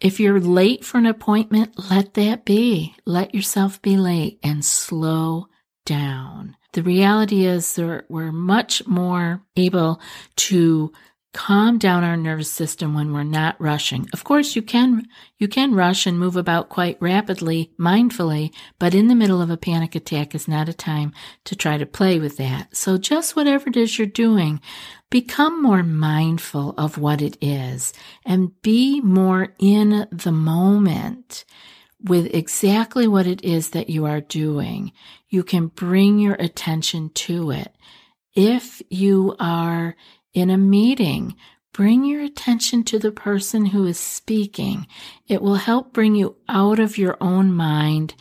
If 0.00 0.18
you're 0.18 0.40
late 0.40 0.84
for 0.84 0.98
an 0.98 1.06
appointment, 1.06 1.90
let 1.90 2.14
that 2.14 2.44
be. 2.44 2.94
Let 3.04 3.34
yourself 3.34 3.80
be 3.82 3.96
late 3.96 4.38
and 4.42 4.64
slow 4.64 5.48
down. 5.86 6.56
The 6.72 6.82
reality 6.82 7.44
is 7.44 7.78
we're 8.08 8.32
much 8.32 8.86
more 8.86 9.42
able 9.56 10.00
to 10.36 10.92
calm 11.34 11.76
down 11.76 12.04
our 12.04 12.16
nervous 12.16 12.50
system 12.50 12.94
when 12.94 13.12
we're 13.12 13.24
not 13.24 13.60
rushing. 13.60 14.08
Of 14.14 14.24
course, 14.24 14.56
you 14.56 14.62
can, 14.62 15.06
you 15.36 15.48
can 15.48 15.74
rush 15.74 16.06
and 16.06 16.18
move 16.18 16.36
about 16.36 16.70
quite 16.70 16.96
rapidly, 17.00 17.72
mindfully, 17.78 18.54
but 18.78 18.94
in 18.94 19.08
the 19.08 19.14
middle 19.14 19.42
of 19.42 19.50
a 19.50 19.58
panic 19.58 19.94
attack 19.94 20.34
is 20.34 20.48
not 20.48 20.68
a 20.68 20.72
time 20.72 21.12
to 21.44 21.54
try 21.54 21.76
to 21.76 21.84
play 21.84 22.18
with 22.18 22.38
that. 22.38 22.74
So 22.74 22.96
just 22.96 23.36
whatever 23.36 23.68
it 23.68 23.76
is 23.76 23.98
you're 23.98 24.06
doing, 24.06 24.60
become 25.10 25.62
more 25.62 25.82
mindful 25.82 26.74
of 26.78 26.96
what 26.96 27.20
it 27.20 27.36
is 27.40 27.92
and 28.24 28.60
be 28.62 29.00
more 29.02 29.54
in 29.58 30.06
the 30.10 30.32
moment 30.32 31.44
with 32.02 32.32
exactly 32.34 33.08
what 33.08 33.26
it 33.26 33.42
is 33.44 33.70
that 33.70 33.90
you 33.90 34.04
are 34.06 34.20
doing. 34.20 34.92
You 35.28 35.42
can 35.42 35.66
bring 35.66 36.18
your 36.18 36.34
attention 36.34 37.10
to 37.10 37.50
it. 37.50 37.74
If 38.34 38.82
you 38.90 39.36
are 39.38 39.94
in 40.34 40.50
a 40.50 40.58
meeting, 40.58 41.36
bring 41.72 42.04
your 42.04 42.22
attention 42.22 42.84
to 42.84 42.98
the 42.98 43.12
person 43.12 43.66
who 43.66 43.86
is 43.86 43.98
speaking. 43.98 44.86
It 45.26 45.40
will 45.40 45.56
help 45.56 45.92
bring 45.92 46.14
you 46.14 46.36
out 46.48 46.78
of 46.78 46.98
your 46.98 47.16
own 47.20 47.52
mind 47.52 48.14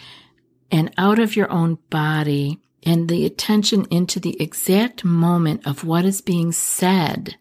and 0.71 0.93
out 0.97 1.19
of 1.19 1.35
your 1.35 1.51
own 1.51 1.77
body 1.89 2.59
and 2.83 3.09
the 3.09 3.25
attention 3.25 3.85
into 3.89 4.19
the 4.19 4.41
exact 4.41 5.03
moment 5.03 5.65
of 5.65 5.83
what 5.83 6.05
is 6.05 6.21
being 6.21 6.51
said 6.51 7.35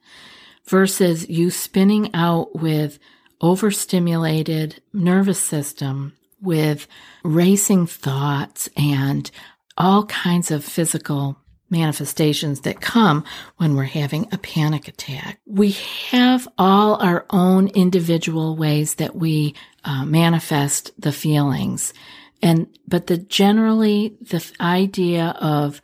versus 0.67 1.29
you 1.29 1.51
spinning 1.51 2.15
out 2.15 2.55
with 2.55 2.99
overstimulated 3.41 4.81
nervous 4.93 5.41
system 5.41 6.13
with 6.41 6.87
racing 7.25 7.87
thoughts 7.87 8.69
and 8.77 9.31
all 9.77 10.05
kinds 10.07 10.51
of 10.51 10.65
physical 10.65 11.37
manifestations 11.73 12.61
that 12.61 12.81
come 12.81 13.25
when 13.57 13.75
we're 13.75 13.85
having 13.85 14.29
a 14.31 14.39
panic 14.39 14.87
attack. 14.87 15.41
We 15.47 15.73
have 16.11 16.47
all 16.57 17.03
our 17.03 17.27
own 17.31 17.69
individual 17.69 18.55
ways 18.55 18.97
that 18.97 19.17
we 19.17 19.57
uh, 19.85 20.05
manifest 20.05 20.93
the 21.01 21.11
feelings. 21.11 21.93
And, 22.41 22.69
but 22.87 23.09
the 23.09 23.17
generally 23.17 24.17
the 24.21 24.49
idea 24.61 25.35
of 25.41 25.83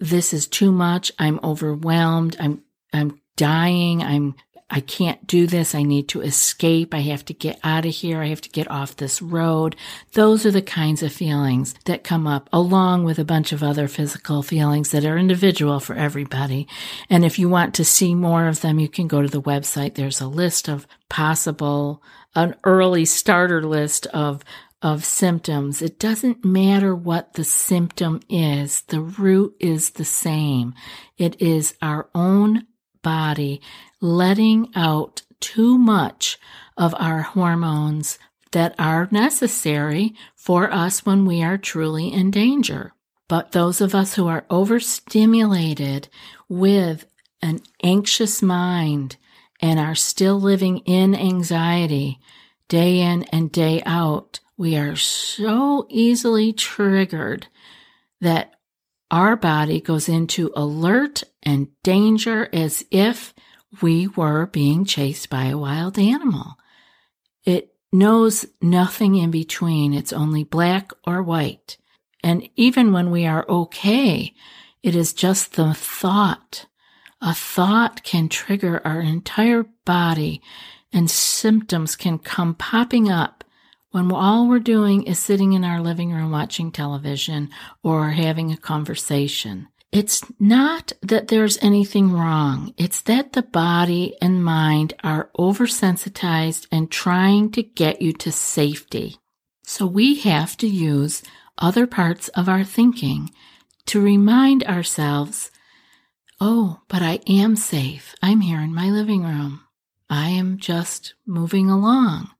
this 0.00 0.32
is 0.32 0.46
too 0.46 0.72
much, 0.72 1.12
I'm 1.18 1.40
overwhelmed, 1.42 2.36
I'm, 2.38 2.62
I'm 2.92 3.20
dying, 3.36 4.02
I'm 4.02 4.34
I 4.70 4.80
can't 4.80 5.26
do 5.26 5.46
this. 5.46 5.74
I 5.74 5.82
need 5.82 6.08
to 6.08 6.20
escape. 6.20 6.92
I 6.92 7.00
have 7.00 7.24
to 7.26 7.32
get 7.32 7.58
out 7.64 7.86
of 7.86 7.94
here. 7.94 8.20
I 8.20 8.26
have 8.26 8.42
to 8.42 8.50
get 8.50 8.70
off 8.70 8.96
this 8.96 9.22
road. 9.22 9.76
Those 10.12 10.44
are 10.44 10.50
the 10.50 10.60
kinds 10.60 11.02
of 11.02 11.10
feelings 11.10 11.74
that 11.86 12.04
come 12.04 12.26
up 12.26 12.50
along 12.52 13.04
with 13.04 13.18
a 13.18 13.24
bunch 13.24 13.52
of 13.52 13.62
other 13.62 13.88
physical 13.88 14.42
feelings 14.42 14.90
that 14.90 15.06
are 15.06 15.16
individual 15.16 15.80
for 15.80 15.94
everybody. 15.94 16.68
And 17.08 17.24
if 17.24 17.38
you 17.38 17.48
want 17.48 17.74
to 17.76 17.84
see 17.84 18.14
more 18.14 18.46
of 18.46 18.60
them, 18.60 18.78
you 18.78 18.88
can 18.88 19.08
go 19.08 19.22
to 19.22 19.28
the 19.28 19.40
website. 19.40 19.94
There's 19.94 20.20
a 20.20 20.28
list 20.28 20.68
of 20.68 20.86
possible, 21.08 22.02
an 22.34 22.54
early 22.64 23.06
starter 23.06 23.62
list 23.62 24.06
of 24.08 24.44
of 24.80 25.04
symptoms. 25.04 25.82
It 25.82 25.98
doesn't 25.98 26.44
matter 26.44 26.94
what 26.94 27.34
the 27.34 27.42
symptom 27.42 28.20
is. 28.28 28.82
The 28.82 29.00
root 29.00 29.56
is 29.58 29.90
the 29.90 30.04
same. 30.04 30.72
It 31.16 31.42
is 31.42 31.74
our 31.82 32.08
own 32.14 32.64
body 33.02 33.60
letting 34.00 34.70
out 34.74 35.22
too 35.40 35.78
much 35.78 36.38
of 36.76 36.94
our 36.98 37.22
hormones 37.22 38.18
that 38.52 38.74
are 38.78 39.08
necessary 39.10 40.14
for 40.34 40.72
us 40.72 41.04
when 41.04 41.26
we 41.26 41.42
are 41.42 41.58
truly 41.58 42.12
in 42.12 42.30
danger. 42.30 42.92
But 43.28 43.52
those 43.52 43.80
of 43.80 43.94
us 43.94 44.14
who 44.14 44.26
are 44.26 44.46
overstimulated 44.48 46.08
with 46.48 47.04
an 47.42 47.60
anxious 47.82 48.40
mind 48.40 49.16
and 49.60 49.78
are 49.78 49.94
still 49.94 50.40
living 50.40 50.78
in 50.78 51.14
anxiety 51.14 52.20
day 52.68 53.00
in 53.00 53.24
and 53.24 53.52
day 53.52 53.82
out, 53.84 54.40
we 54.56 54.76
are 54.76 54.96
so 54.96 55.86
easily 55.90 56.52
triggered 56.52 57.46
that 58.20 58.54
our 59.10 59.36
body 59.36 59.80
goes 59.80 60.08
into 60.08 60.52
alert 60.54 61.22
and 61.42 61.68
danger 61.82 62.48
as 62.52 62.84
if 62.90 63.34
we 63.82 64.08
were 64.08 64.46
being 64.46 64.84
chased 64.84 65.28
by 65.30 65.46
a 65.46 65.58
wild 65.58 65.98
animal. 65.98 66.56
It 67.44 67.74
knows 67.92 68.46
nothing 68.60 69.16
in 69.16 69.30
between. 69.30 69.94
It's 69.94 70.12
only 70.12 70.44
black 70.44 70.92
or 71.06 71.22
white. 71.22 71.78
And 72.22 72.48
even 72.56 72.92
when 72.92 73.10
we 73.10 73.26
are 73.26 73.46
okay, 73.48 74.34
it 74.82 74.94
is 74.94 75.12
just 75.12 75.54
the 75.54 75.74
thought. 75.74 76.66
A 77.20 77.34
thought 77.34 78.02
can 78.02 78.28
trigger 78.28 78.80
our 78.84 79.00
entire 79.00 79.64
body 79.84 80.40
and 80.92 81.10
symptoms 81.10 81.96
can 81.96 82.18
come 82.18 82.54
popping 82.54 83.10
up 83.10 83.44
when 83.90 84.12
all 84.12 84.48
we're 84.48 84.58
doing 84.58 85.02
is 85.02 85.18
sitting 85.18 85.52
in 85.52 85.64
our 85.64 85.80
living 85.80 86.12
room 86.12 86.30
watching 86.30 86.70
television 86.70 87.50
or 87.82 88.10
having 88.10 88.52
a 88.52 88.56
conversation. 88.56 89.68
It's 89.90 90.22
not 90.38 90.92
that 91.00 91.28
there's 91.28 91.58
anything 91.62 92.12
wrong. 92.12 92.74
It's 92.76 93.00
that 93.02 93.32
the 93.32 93.42
body 93.42 94.16
and 94.20 94.44
mind 94.44 94.92
are 95.02 95.30
oversensitized 95.38 96.66
and 96.70 96.90
trying 96.90 97.50
to 97.52 97.62
get 97.62 98.02
you 98.02 98.12
to 98.14 98.30
safety. 98.30 99.16
So 99.62 99.86
we 99.86 100.20
have 100.20 100.56
to 100.58 100.66
use 100.66 101.22
other 101.56 101.86
parts 101.86 102.28
of 102.28 102.48
our 102.48 102.64
thinking 102.64 103.30
to 103.86 104.00
remind 104.00 104.62
ourselves, 104.64 105.50
oh, 106.38 106.80
but 106.88 107.02
I 107.02 107.20
am 107.26 107.56
safe. 107.56 108.14
I'm 108.22 108.42
here 108.42 108.60
in 108.60 108.74
my 108.74 108.90
living 108.90 109.24
room. 109.24 109.62
I 110.10 110.28
am 110.28 110.58
just 110.58 111.14
moving 111.26 111.70
along. 111.70 112.30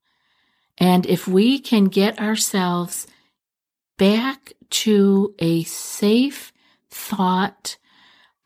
And 0.77 1.07
if 1.07 1.27
we 1.27 1.59
can 1.59 1.87
get 1.87 2.21
ourselves 2.21 3.07
back 3.97 4.53
to 4.71 5.35
a 5.39 5.65
safe 5.65 6.53
thought, 6.91 7.77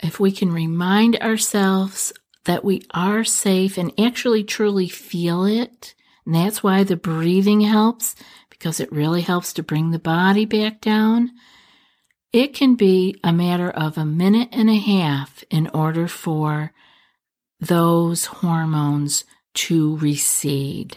if 0.00 0.18
we 0.18 0.32
can 0.32 0.52
remind 0.52 1.16
ourselves 1.18 2.12
that 2.44 2.64
we 2.64 2.82
are 2.92 3.24
safe 3.24 3.78
and 3.78 3.92
actually 3.98 4.42
truly 4.44 4.88
feel 4.88 5.44
it, 5.44 5.94
and 6.26 6.34
that's 6.34 6.62
why 6.62 6.84
the 6.84 6.96
breathing 6.96 7.60
helps 7.60 8.14
because 8.50 8.80
it 8.80 8.92
really 8.92 9.22
helps 9.22 9.52
to 9.52 9.62
bring 9.62 9.90
the 9.90 9.98
body 9.98 10.44
back 10.44 10.80
down. 10.80 11.32
It 12.32 12.54
can 12.54 12.76
be 12.76 13.18
a 13.22 13.32
matter 13.32 13.70
of 13.70 13.98
a 13.98 14.04
minute 14.04 14.48
and 14.52 14.70
a 14.70 14.78
half 14.78 15.44
in 15.50 15.68
order 15.68 16.08
for 16.08 16.72
those 17.60 18.26
hormones 18.26 19.24
to 19.54 19.96
recede. 19.98 20.96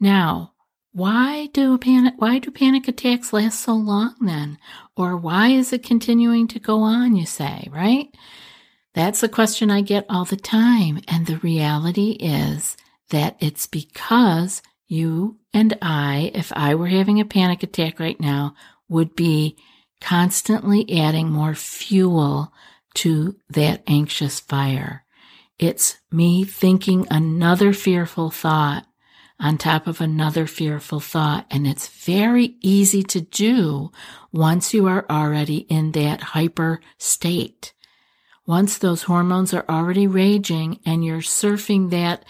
Now, 0.00 0.52
why 0.92 1.46
do 1.52 1.78
panic 1.78 2.14
why 2.18 2.38
do 2.38 2.50
panic 2.50 2.88
attacks 2.88 3.32
last 3.32 3.60
so 3.60 3.74
long 3.74 4.14
then? 4.20 4.58
Or 4.96 5.16
why 5.16 5.48
is 5.48 5.72
it 5.72 5.82
continuing 5.82 6.48
to 6.48 6.58
go 6.58 6.80
on, 6.80 7.16
you 7.16 7.26
say, 7.26 7.68
right? 7.70 8.08
That's 8.94 9.22
a 9.22 9.28
question 9.28 9.70
I 9.70 9.82
get 9.82 10.06
all 10.08 10.24
the 10.24 10.36
time. 10.36 11.00
And 11.06 11.26
the 11.26 11.38
reality 11.38 12.12
is 12.20 12.76
that 13.10 13.36
it's 13.40 13.66
because 13.66 14.62
you 14.88 15.38
and 15.54 15.78
I, 15.80 16.32
if 16.34 16.52
I 16.54 16.74
were 16.74 16.88
having 16.88 17.20
a 17.20 17.24
panic 17.24 17.62
attack 17.62 18.00
right 18.00 18.18
now, 18.18 18.54
would 18.88 19.14
be 19.14 19.56
constantly 20.00 20.98
adding 20.98 21.30
more 21.30 21.54
fuel 21.54 22.52
to 22.94 23.36
that 23.48 23.82
anxious 23.86 24.40
fire. 24.40 25.04
It's 25.58 25.98
me 26.10 26.42
thinking 26.44 27.06
another 27.10 27.72
fearful 27.72 28.30
thought 28.30 28.86
on 29.40 29.56
top 29.56 29.86
of 29.86 30.00
another 30.00 30.46
fearful 30.46 31.00
thought. 31.00 31.46
And 31.50 31.66
it's 31.66 31.88
very 31.88 32.56
easy 32.60 33.02
to 33.04 33.22
do 33.22 33.90
once 34.32 34.74
you 34.74 34.86
are 34.86 35.06
already 35.10 35.58
in 35.68 35.92
that 35.92 36.20
hyper 36.20 36.80
state. 36.98 37.72
Once 38.46 38.78
those 38.78 39.04
hormones 39.04 39.54
are 39.54 39.64
already 39.68 40.06
raging 40.06 40.78
and 40.84 41.04
you're 41.04 41.18
surfing 41.20 41.90
that 41.90 42.24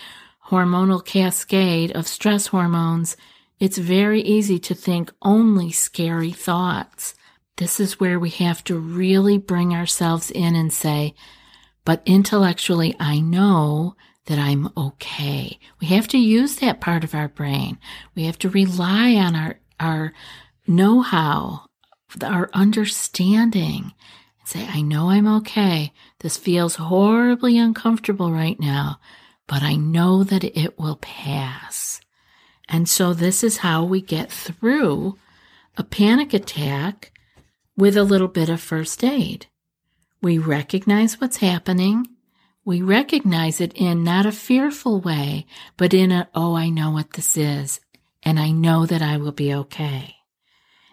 hormonal 0.49 1.05
cascade 1.05 1.91
of 1.93 2.07
stress 2.07 2.49
hormones, 2.49 3.17
it's 3.59 3.79
very 3.79 4.21
easy 4.23 4.59
to 4.59 4.75
think 4.75 5.13
only 5.23 5.71
scary 5.71 6.33
thoughts. 6.33 7.15
This 7.57 7.81
is 7.81 8.01
where 8.01 8.19
we 8.19 8.31
have 8.31 8.65
to 8.65 8.79
really 8.79 9.37
bring 9.37 9.75
ourselves 9.75 10.31
in 10.31 10.55
and 10.55 10.73
say, 10.73 11.15
but 11.85 12.03
intellectually, 12.07 12.95
I 13.01 13.21
know 13.21 13.97
that 14.27 14.39
I'm 14.39 14.71
okay. 14.77 15.59
We 15.81 15.89
have 15.89 16.09
to 16.09 16.19
use 16.19 16.57
that 16.57 16.81
part 16.81 17.05
of 17.05 17.15
our 17.15 17.29
brain. 17.29 17.79
We 18.15 18.25
have 18.25 18.39
to 18.41 18.51
rely 18.51 19.15
on 19.15 19.35
our, 19.35 19.59
our 19.79 20.13
know 20.67 21.01
how, 21.01 21.67
our 22.23 22.51
understanding, 22.53 23.93
and 24.39 24.49
say, 24.49 24.67
I 24.69 24.83
know 24.83 25.11
I'm 25.11 25.27
okay. 25.39 25.93
This 26.21 26.37
feels 26.37 26.77
horribly 26.77 27.59
uncomfortable 27.59 28.31
right 28.31 28.59
now, 28.61 29.01
but 29.47 29.63
I 29.63 29.77
know 29.77 30.23
that 30.25 30.45
it 30.45 30.79
will 30.79 30.97
pass. 30.97 32.01
And 32.69 32.89
so 32.89 33.13
this 33.13 33.43
is 33.43 33.59
how 33.59 33.85
we 33.85 34.01
get 34.01 34.31
through 34.31 35.19
a 35.77 35.83
panic 35.83 36.33
attack 36.33 37.13
with 37.77 37.97
a 37.97 38.05
little 38.05 38.29
bit 38.29 38.49
of 38.49 38.61
first 38.61 39.03
aid. 39.03 39.47
We 40.23 40.39
recognize 40.39 41.21
what's 41.21 41.39
happening 41.39 42.07
we 42.71 42.83
recognize 42.83 43.61
it 43.61 43.73
in 43.75 44.05
not 44.05 44.27
a 44.27 44.31
fearful 44.31 45.01
way, 45.01 45.45
but 45.77 45.93
in 45.93 46.13
a, 46.13 46.29
oh, 46.37 46.55
I 46.55 46.69
know 46.69 46.93
what 46.93 47.15
this 47.15 47.37
is, 47.37 47.81
and 48.23 48.39
I 48.39 48.53
know 48.53 48.87
that 48.87 49.03
I 49.03 49.17
will 49.17 49.33
be 49.33 49.53
okay. 49.53 50.15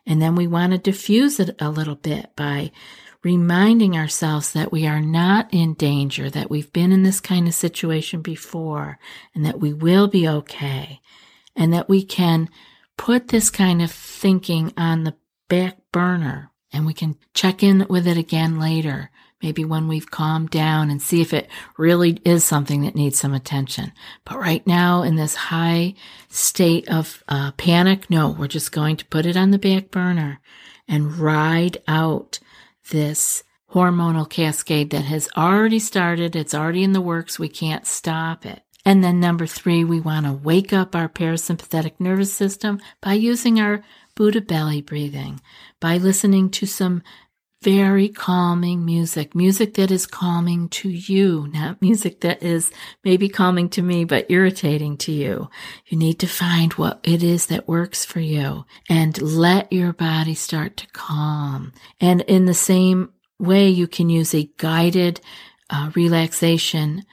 And 0.04 0.20
then 0.20 0.34
we 0.34 0.48
want 0.48 0.72
to 0.72 0.80
diffuse 0.80 1.40
it 1.40 1.56
a 1.60 1.70
little 1.70 1.94
bit 1.94 2.36
by 2.36 2.72
reminding 3.22 3.96
ourselves 3.96 4.54
that 4.54 4.72
we 4.72 4.88
are 4.88 5.00
not 5.00 5.54
in 5.54 5.76
danger, 5.76 6.32
that 6.32 6.50
we've 6.50 6.74
been 6.74 6.92
in 6.92 7.04
this 7.04 7.20
kind 7.20 7.48
of 7.48 7.54
situation 7.54 8.24
before, 8.24 8.98
and 9.36 9.46
that 9.46 9.60
we 9.60 9.72
will 9.72 10.08
be 10.08 10.28
okay, 10.28 11.00
and 11.56 11.72
that 11.74 11.88
we 11.88 12.04
can 12.04 12.50
put 12.98 13.28
this 13.28 13.52
kind 13.52 13.84
of 13.84 13.92
thinking 13.92 14.74
on 14.78 15.04
the 15.04 15.16
back 15.48 15.78
burner 15.92 16.50
and 16.74 16.88
we 16.88 16.94
can 16.94 17.18
check 17.36 17.62
in 17.62 17.86
with 17.88 18.08
it 18.08 18.18
again 18.18 18.60
later 18.60 19.12
maybe 19.42 19.64
when 19.64 19.88
we've 19.88 20.10
calmed 20.10 20.50
down 20.50 20.90
and 20.90 21.02
see 21.02 21.22
if 21.22 21.34
it 21.34 21.50
really 21.78 22.20
is 22.26 22.44
something 22.44 22.82
that 22.82 22.96
needs 22.96 23.20
some 23.20 23.34
attention. 23.34 23.92
But 24.26 24.40
right 24.40 24.66
now, 24.66 25.04
in 25.04 25.16
this 25.16 25.36
high 25.36 25.94
state 26.30 26.90
of 26.90 27.24
uh, 27.28 27.52
panic, 27.54 28.10
no, 28.10 28.30
we're 28.30 28.48
just 28.48 28.72
going 28.72 28.98
to 28.98 29.06
put 29.06 29.26
it 29.26 29.38
on 29.38 29.52
the 29.52 29.60
back 29.60 29.92
burner 29.92 30.40
and 30.88 31.18
ride 31.18 31.78
out 31.88 32.40
this 32.92 33.44
hormonal 33.72 34.30
cascade 34.30 34.90
that 34.92 35.06
has 35.06 35.30
already 35.36 35.80
started. 35.80 36.36
It's 36.36 36.54
already 36.54 36.84
in 36.84 36.94
the 36.94 37.02
works. 37.02 37.38
We 37.38 37.50
can't 37.50 37.86
stop 37.86 38.46
it. 38.46 38.62
And 38.86 39.04
then 39.04 39.20
number 39.20 39.46
three, 39.46 39.84
we 39.84 40.00
want 40.00 40.26
to 40.26 40.32
wake 40.32 40.72
up 40.72 40.96
our 40.96 41.10
parasympathetic 41.10 42.00
nervous 42.00 42.34
system 42.34 42.80
by 43.02 43.14
using 43.14 43.60
our 43.60 43.84
Buddha 44.16 44.42
belly 44.42 44.82
breathing, 44.82 45.42
by 45.82 45.98
listening 45.98 46.50
to 46.52 46.66
some 46.66 47.04
very 47.62 48.08
calming 48.08 48.86
music, 48.86 49.34
music 49.34 49.74
that 49.76 49.90
is 49.90 50.06
calming 50.06 50.70
to 50.70 50.90
you, 50.90 51.48
not 51.52 51.82
music 51.82 52.22
that 52.22 52.44
is 52.44 52.72
maybe 53.04 53.28
calming 53.28 53.68
to 53.70 53.82
me, 53.82 54.04
but 54.06 54.30
irritating 54.30 54.96
to 54.98 55.12
you. 55.12 55.50
You 55.88 55.98
need 55.98 56.20
to 56.20 56.28
find 56.28 56.74
what 56.74 57.00
it 57.04 57.24
is 57.24 57.48
that 57.48 57.68
works 57.68 58.06
for 58.06 58.20
you 58.20 58.66
and 58.90 59.20
let 59.22 59.74
your 59.74 59.92
body 59.92 60.36
start 60.36 60.78
to 60.78 60.88
calm. 60.88 61.74
And 62.00 62.22
in 62.22 62.46
the 62.46 62.54
same 62.54 63.12
way, 63.40 63.70
you 63.70 63.88
can 63.88 64.10
use 64.10 64.36
a 64.36 64.50
guided 64.58 65.20
uh, 65.70 65.92
relaxation 65.96 67.06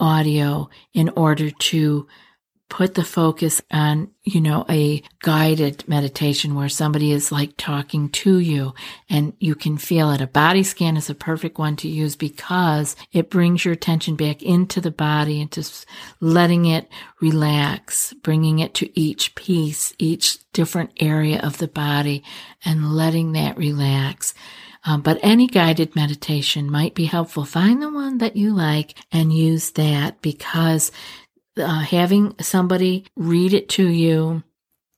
audio 0.00 0.68
in 0.94 1.10
order 1.10 1.50
to 1.50 2.08
put 2.70 2.94
the 2.94 3.04
focus 3.04 3.60
on, 3.70 4.08
you 4.22 4.40
know, 4.40 4.64
a 4.70 5.02
guided 5.22 5.86
meditation 5.86 6.54
where 6.54 6.68
somebody 6.68 7.12
is 7.12 7.30
like 7.30 7.52
talking 7.58 8.08
to 8.08 8.38
you 8.38 8.72
and 9.10 9.34
you 9.40 9.54
can 9.54 9.76
feel 9.76 10.10
it. 10.12 10.20
A 10.20 10.26
body 10.26 10.62
scan 10.62 10.96
is 10.96 11.10
a 11.10 11.14
perfect 11.14 11.58
one 11.58 11.76
to 11.76 11.88
use 11.88 12.16
because 12.16 12.96
it 13.12 13.28
brings 13.28 13.64
your 13.64 13.74
attention 13.74 14.14
back 14.14 14.42
into 14.42 14.80
the 14.80 14.92
body 14.92 15.42
and 15.42 15.52
just 15.52 15.84
letting 16.20 16.64
it 16.64 16.88
relax, 17.20 18.14
bringing 18.22 18.60
it 18.60 18.72
to 18.74 18.98
each 18.98 19.34
piece, 19.34 19.92
each 19.98 20.38
different 20.52 20.92
area 21.00 21.40
of 21.40 21.58
the 21.58 21.68
body 21.68 22.22
and 22.64 22.94
letting 22.94 23.32
that 23.32 23.58
relax. 23.58 24.32
Um, 24.84 25.02
but 25.02 25.18
any 25.22 25.46
guided 25.46 25.94
meditation 25.94 26.70
might 26.70 26.94
be 26.94 27.04
helpful. 27.04 27.44
Find 27.44 27.82
the 27.82 27.92
one 27.92 28.18
that 28.18 28.36
you 28.36 28.54
like 28.54 28.94
and 29.12 29.32
use 29.32 29.72
that 29.72 30.22
because 30.22 30.90
uh, 31.56 31.80
having 31.80 32.34
somebody 32.40 33.06
read 33.16 33.52
it 33.52 33.68
to 33.70 33.88
you, 33.88 34.42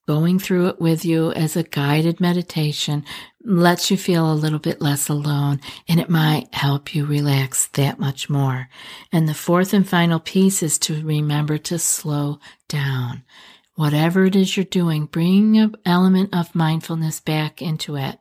going 0.06 0.38
through 0.38 0.68
it 0.68 0.80
with 0.80 1.04
you 1.04 1.32
as 1.32 1.56
a 1.56 1.62
guided 1.62 2.20
meditation 2.20 3.04
lets 3.44 3.90
you 3.90 3.96
feel 3.96 4.30
a 4.30 4.34
little 4.34 4.58
bit 4.58 4.80
less 4.80 5.08
alone 5.08 5.60
and 5.88 5.98
it 5.98 6.08
might 6.08 6.52
help 6.54 6.94
you 6.94 7.04
relax 7.04 7.66
that 7.68 7.98
much 7.98 8.28
more. 8.28 8.68
And 9.10 9.28
the 9.28 9.34
fourth 9.34 9.72
and 9.72 9.88
final 9.88 10.20
piece 10.20 10.62
is 10.62 10.78
to 10.80 11.02
remember 11.04 11.58
to 11.58 11.78
slow 11.78 12.38
down. 12.68 13.24
Whatever 13.74 14.26
it 14.26 14.36
is 14.36 14.56
you're 14.56 14.64
doing, 14.64 15.06
bring 15.06 15.56
an 15.56 15.74
element 15.86 16.34
of 16.34 16.54
mindfulness 16.54 17.20
back 17.20 17.62
into 17.62 17.96
it 17.96 18.18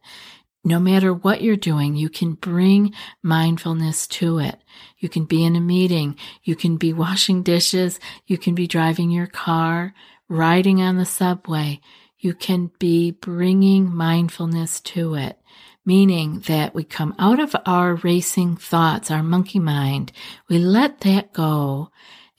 no 0.64 0.80
matter 0.80 1.14
what 1.14 1.42
you're 1.42 1.56
doing, 1.56 1.96
you 1.96 2.10
can 2.10 2.34
bring 2.34 2.94
mindfulness 3.24 4.06
to 4.08 4.40
it. 4.40 4.60
You 5.00 5.10
can 5.10 5.26
be 5.26 5.44
in 5.44 5.56
a 5.56 5.62
meeting. 5.62 6.16
You 6.44 6.56
can 6.56 6.78
be 6.78 6.94
washing 6.94 7.42
dishes. 7.42 8.00
You 8.28 8.38
can 8.38 8.54
be 8.54 8.68
driving 8.68 9.10
your 9.10 9.28
car, 9.28 9.94
riding 10.30 10.82
on 10.82 10.98
the 10.98 11.06
subway. 11.06 11.82
You 12.20 12.36
can 12.36 12.72
be 12.78 13.12
bringing 13.12 13.92
mindfulness 13.92 14.80
to 14.82 15.16
it, 15.16 15.40
meaning 15.84 16.42
that 16.42 16.76
we 16.76 16.84
come 16.84 17.16
out 17.18 17.40
of 17.40 17.56
our 17.66 17.96
racing 17.96 18.58
thoughts, 18.58 19.10
our 19.10 19.24
monkey 19.24 19.58
mind. 19.58 20.12
We 20.48 20.60
let 20.60 21.00
that 21.00 21.34
go 21.34 21.90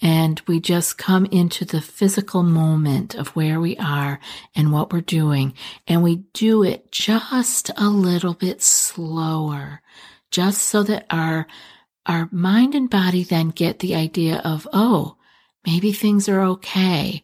and 0.02 0.42
we 0.48 0.58
just 0.58 0.98
come 0.98 1.26
into 1.26 1.64
the 1.64 1.80
physical 1.80 2.42
moment 2.42 3.14
of 3.14 3.28
where 3.28 3.60
we 3.60 3.76
are 3.76 4.18
and 4.54 4.72
what 4.72 4.92
we're 4.92 5.00
doing. 5.00 5.54
And 5.86 6.02
we 6.02 6.16
do 6.32 6.64
it 6.64 6.90
just 6.90 7.70
a 7.76 7.88
little 7.88 8.34
bit 8.34 8.60
slower, 8.60 9.80
just 10.32 10.64
so 10.64 10.82
that 10.82 11.06
our, 11.08 11.46
our 12.04 12.28
mind 12.32 12.74
and 12.74 12.90
body 12.90 13.22
then 13.22 13.50
get 13.50 13.78
the 13.78 13.94
idea 13.94 14.42
of, 14.44 14.66
oh, 14.72 15.16
maybe 15.64 15.92
things 15.92 16.28
are 16.28 16.40
okay. 16.40 17.22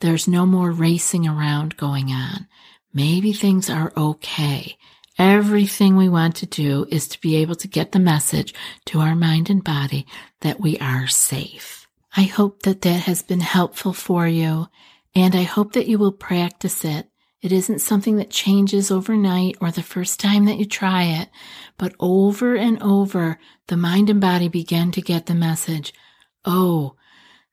There's 0.00 0.28
no 0.28 0.44
more 0.44 0.70
racing 0.70 1.26
around 1.26 1.78
going 1.78 2.10
on. 2.10 2.46
Maybe 2.92 3.32
things 3.32 3.70
are 3.70 3.94
okay. 3.96 4.76
Everything 5.18 5.96
we 5.96 6.08
want 6.10 6.36
to 6.36 6.46
do 6.46 6.86
is 6.90 7.08
to 7.08 7.20
be 7.20 7.36
able 7.36 7.54
to 7.56 7.68
get 7.68 7.92
the 7.92 7.98
message 7.98 8.52
to 8.86 9.00
our 9.00 9.14
mind 9.14 9.48
and 9.48 9.64
body 9.64 10.06
that 10.40 10.60
we 10.60 10.78
are 10.78 11.06
safe. 11.06 11.79
I 12.16 12.22
hope 12.22 12.62
that 12.62 12.82
that 12.82 13.02
has 13.02 13.22
been 13.22 13.40
helpful 13.40 13.92
for 13.92 14.26
you, 14.26 14.68
and 15.14 15.34
I 15.34 15.42
hope 15.42 15.72
that 15.72 15.86
you 15.86 15.98
will 15.98 16.12
practice 16.12 16.84
it. 16.84 17.08
It 17.40 17.52
isn't 17.52 17.78
something 17.80 18.16
that 18.16 18.30
changes 18.30 18.90
overnight 18.90 19.56
or 19.60 19.70
the 19.70 19.82
first 19.82 20.20
time 20.20 20.44
that 20.44 20.58
you 20.58 20.66
try 20.66 21.04
it, 21.04 21.30
but 21.78 21.94
over 21.98 22.54
and 22.54 22.82
over, 22.82 23.38
the 23.68 23.76
mind 23.76 24.10
and 24.10 24.20
body 24.20 24.48
begin 24.48 24.92
to 24.92 25.00
get 25.00 25.26
the 25.26 25.34
message 25.34 25.92
oh, 26.44 26.96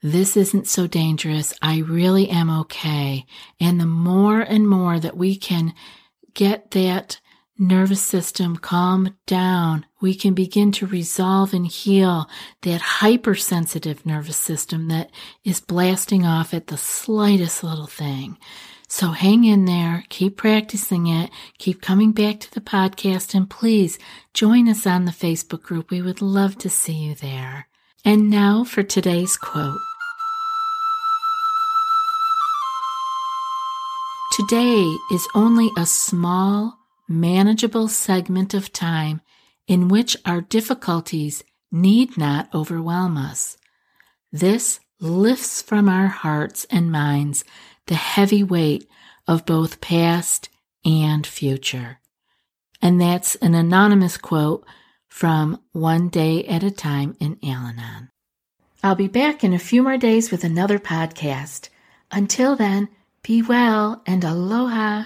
this 0.02 0.38
isn't 0.38 0.68
so 0.68 0.88
dangerous. 0.88 1.54
I 1.62 1.80
really 1.80 2.30
am 2.30 2.50
okay. 2.62 3.26
And 3.60 3.80
the 3.80 3.86
more 3.86 4.42
and 4.42 4.68
more 4.68 5.00
that 5.00 5.18
we 5.18 5.36
can 5.36 5.74
get 6.34 6.72
that 6.72 7.20
nervous 7.60 8.02
system 8.02 8.58
calm 8.58 9.16
down, 9.26 9.86
we 10.00 10.14
can 10.14 10.34
begin 10.34 10.72
to 10.74 10.86
resolve 10.86 11.54
and 11.54 11.68
heal 11.68 12.30
that 12.62 12.82
hypersensitive 12.82 14.06
nervous 14.06 14.38
system 14.38 14.88
that 14.90 15.10
is 15.44 15.60
blasting 15.60 16.26
off 16.26 16.54
at 16.54 16.68
the 16.68 16.78
slightest 16.78 17.64
little 17.64 17.88
thing. 17.88 18.38
So 18.88 19.12
hang 19.12 19.44
in 19.44 19.66
there, 19.66 20.06
keep 20.10 20.38
practicing 20.38 21.08
it, 21.08 21.30
keep 21.58 21.82
coming 21.82 22.14
back 22.14 22.40
to 22.40 22.54
the 22.54 22.62
podcast, 22.62 23.36
and 23.36 23.50
please 23.50 24.00
join 24.34 24.70
us 24.70 24.88
on 24.88 25.06
the 25.06 25.12
Facebook 25.12 25.62
group. 25.62 25.92
We 25.92 26.02
would 26.02 26.22
love 26.22 26.58
to 26.60 26.70
see 26.70 26.94
you 26.94 27.16
there. 27.16 27.68
And 28.06 28.30
now 28.30 28.64
for 28.64 28.84
today's 28.84 29.36
quote. 29.36 29.78
Today 34.38 34.96
is 35.12 35.28
only 35.34 35.72
a 35.78 35.86
small, 35.86 36.77
manageable 37.08 37.88
segment 37.88 38.54
of 38.54 38.74
time 38.74 39.22
in 39.68 39.88
which 39.88 40.18
our 40.26 40.42
difficulties 40.42 41.44
need 41.72 42.18
not 42.18 42.54
overwhelm 42.54 43.18
us. 43.18 43.58
This 44.32 44.80
lifts 45.00 45.62
from 45.62 45.90
our 45.90 46.08
hearts 46.08 46.66
and 46.70 46.92
minds 46.92 47.44
the 47.86 47.96
heavy 47.96 48.44
weight 48.44 48.88
of 49.28 49.46
both 49.46 49.82
past 49.82 50.50
and 50.86 51.26
future. 51.26 52.00
And 52.82 53.00
that's 53.02 53.36
an 53.36 53.56
anonymous 53.56 54.18
quote 54.18 54.66
from 55.08 55.62
One 55.72 56.10
Day 56.10 56.46
at 56.46 56.64
a 56.64 56.72
Time 56.72 57.16
in 57.20 57.38
Al 57.44 57.68
Anon. 57.68 58.10
I'll 58.84 58.96
be 58.96 59.08
back 59.08 59.44
in 59.44 59.54
a 59.54 59.60
few 59.60 59.82
more 59.82 59.98
days 59.98 60.32
with 60.32 60.44
another 60.44 60.80
podcast. 60.80 61.70
Until 62.12 62.56
then, 62.56 62.90
be 63.24 63.42
well 63.42 64.02
and 64.06 64.24
aloha. 64.24 65.06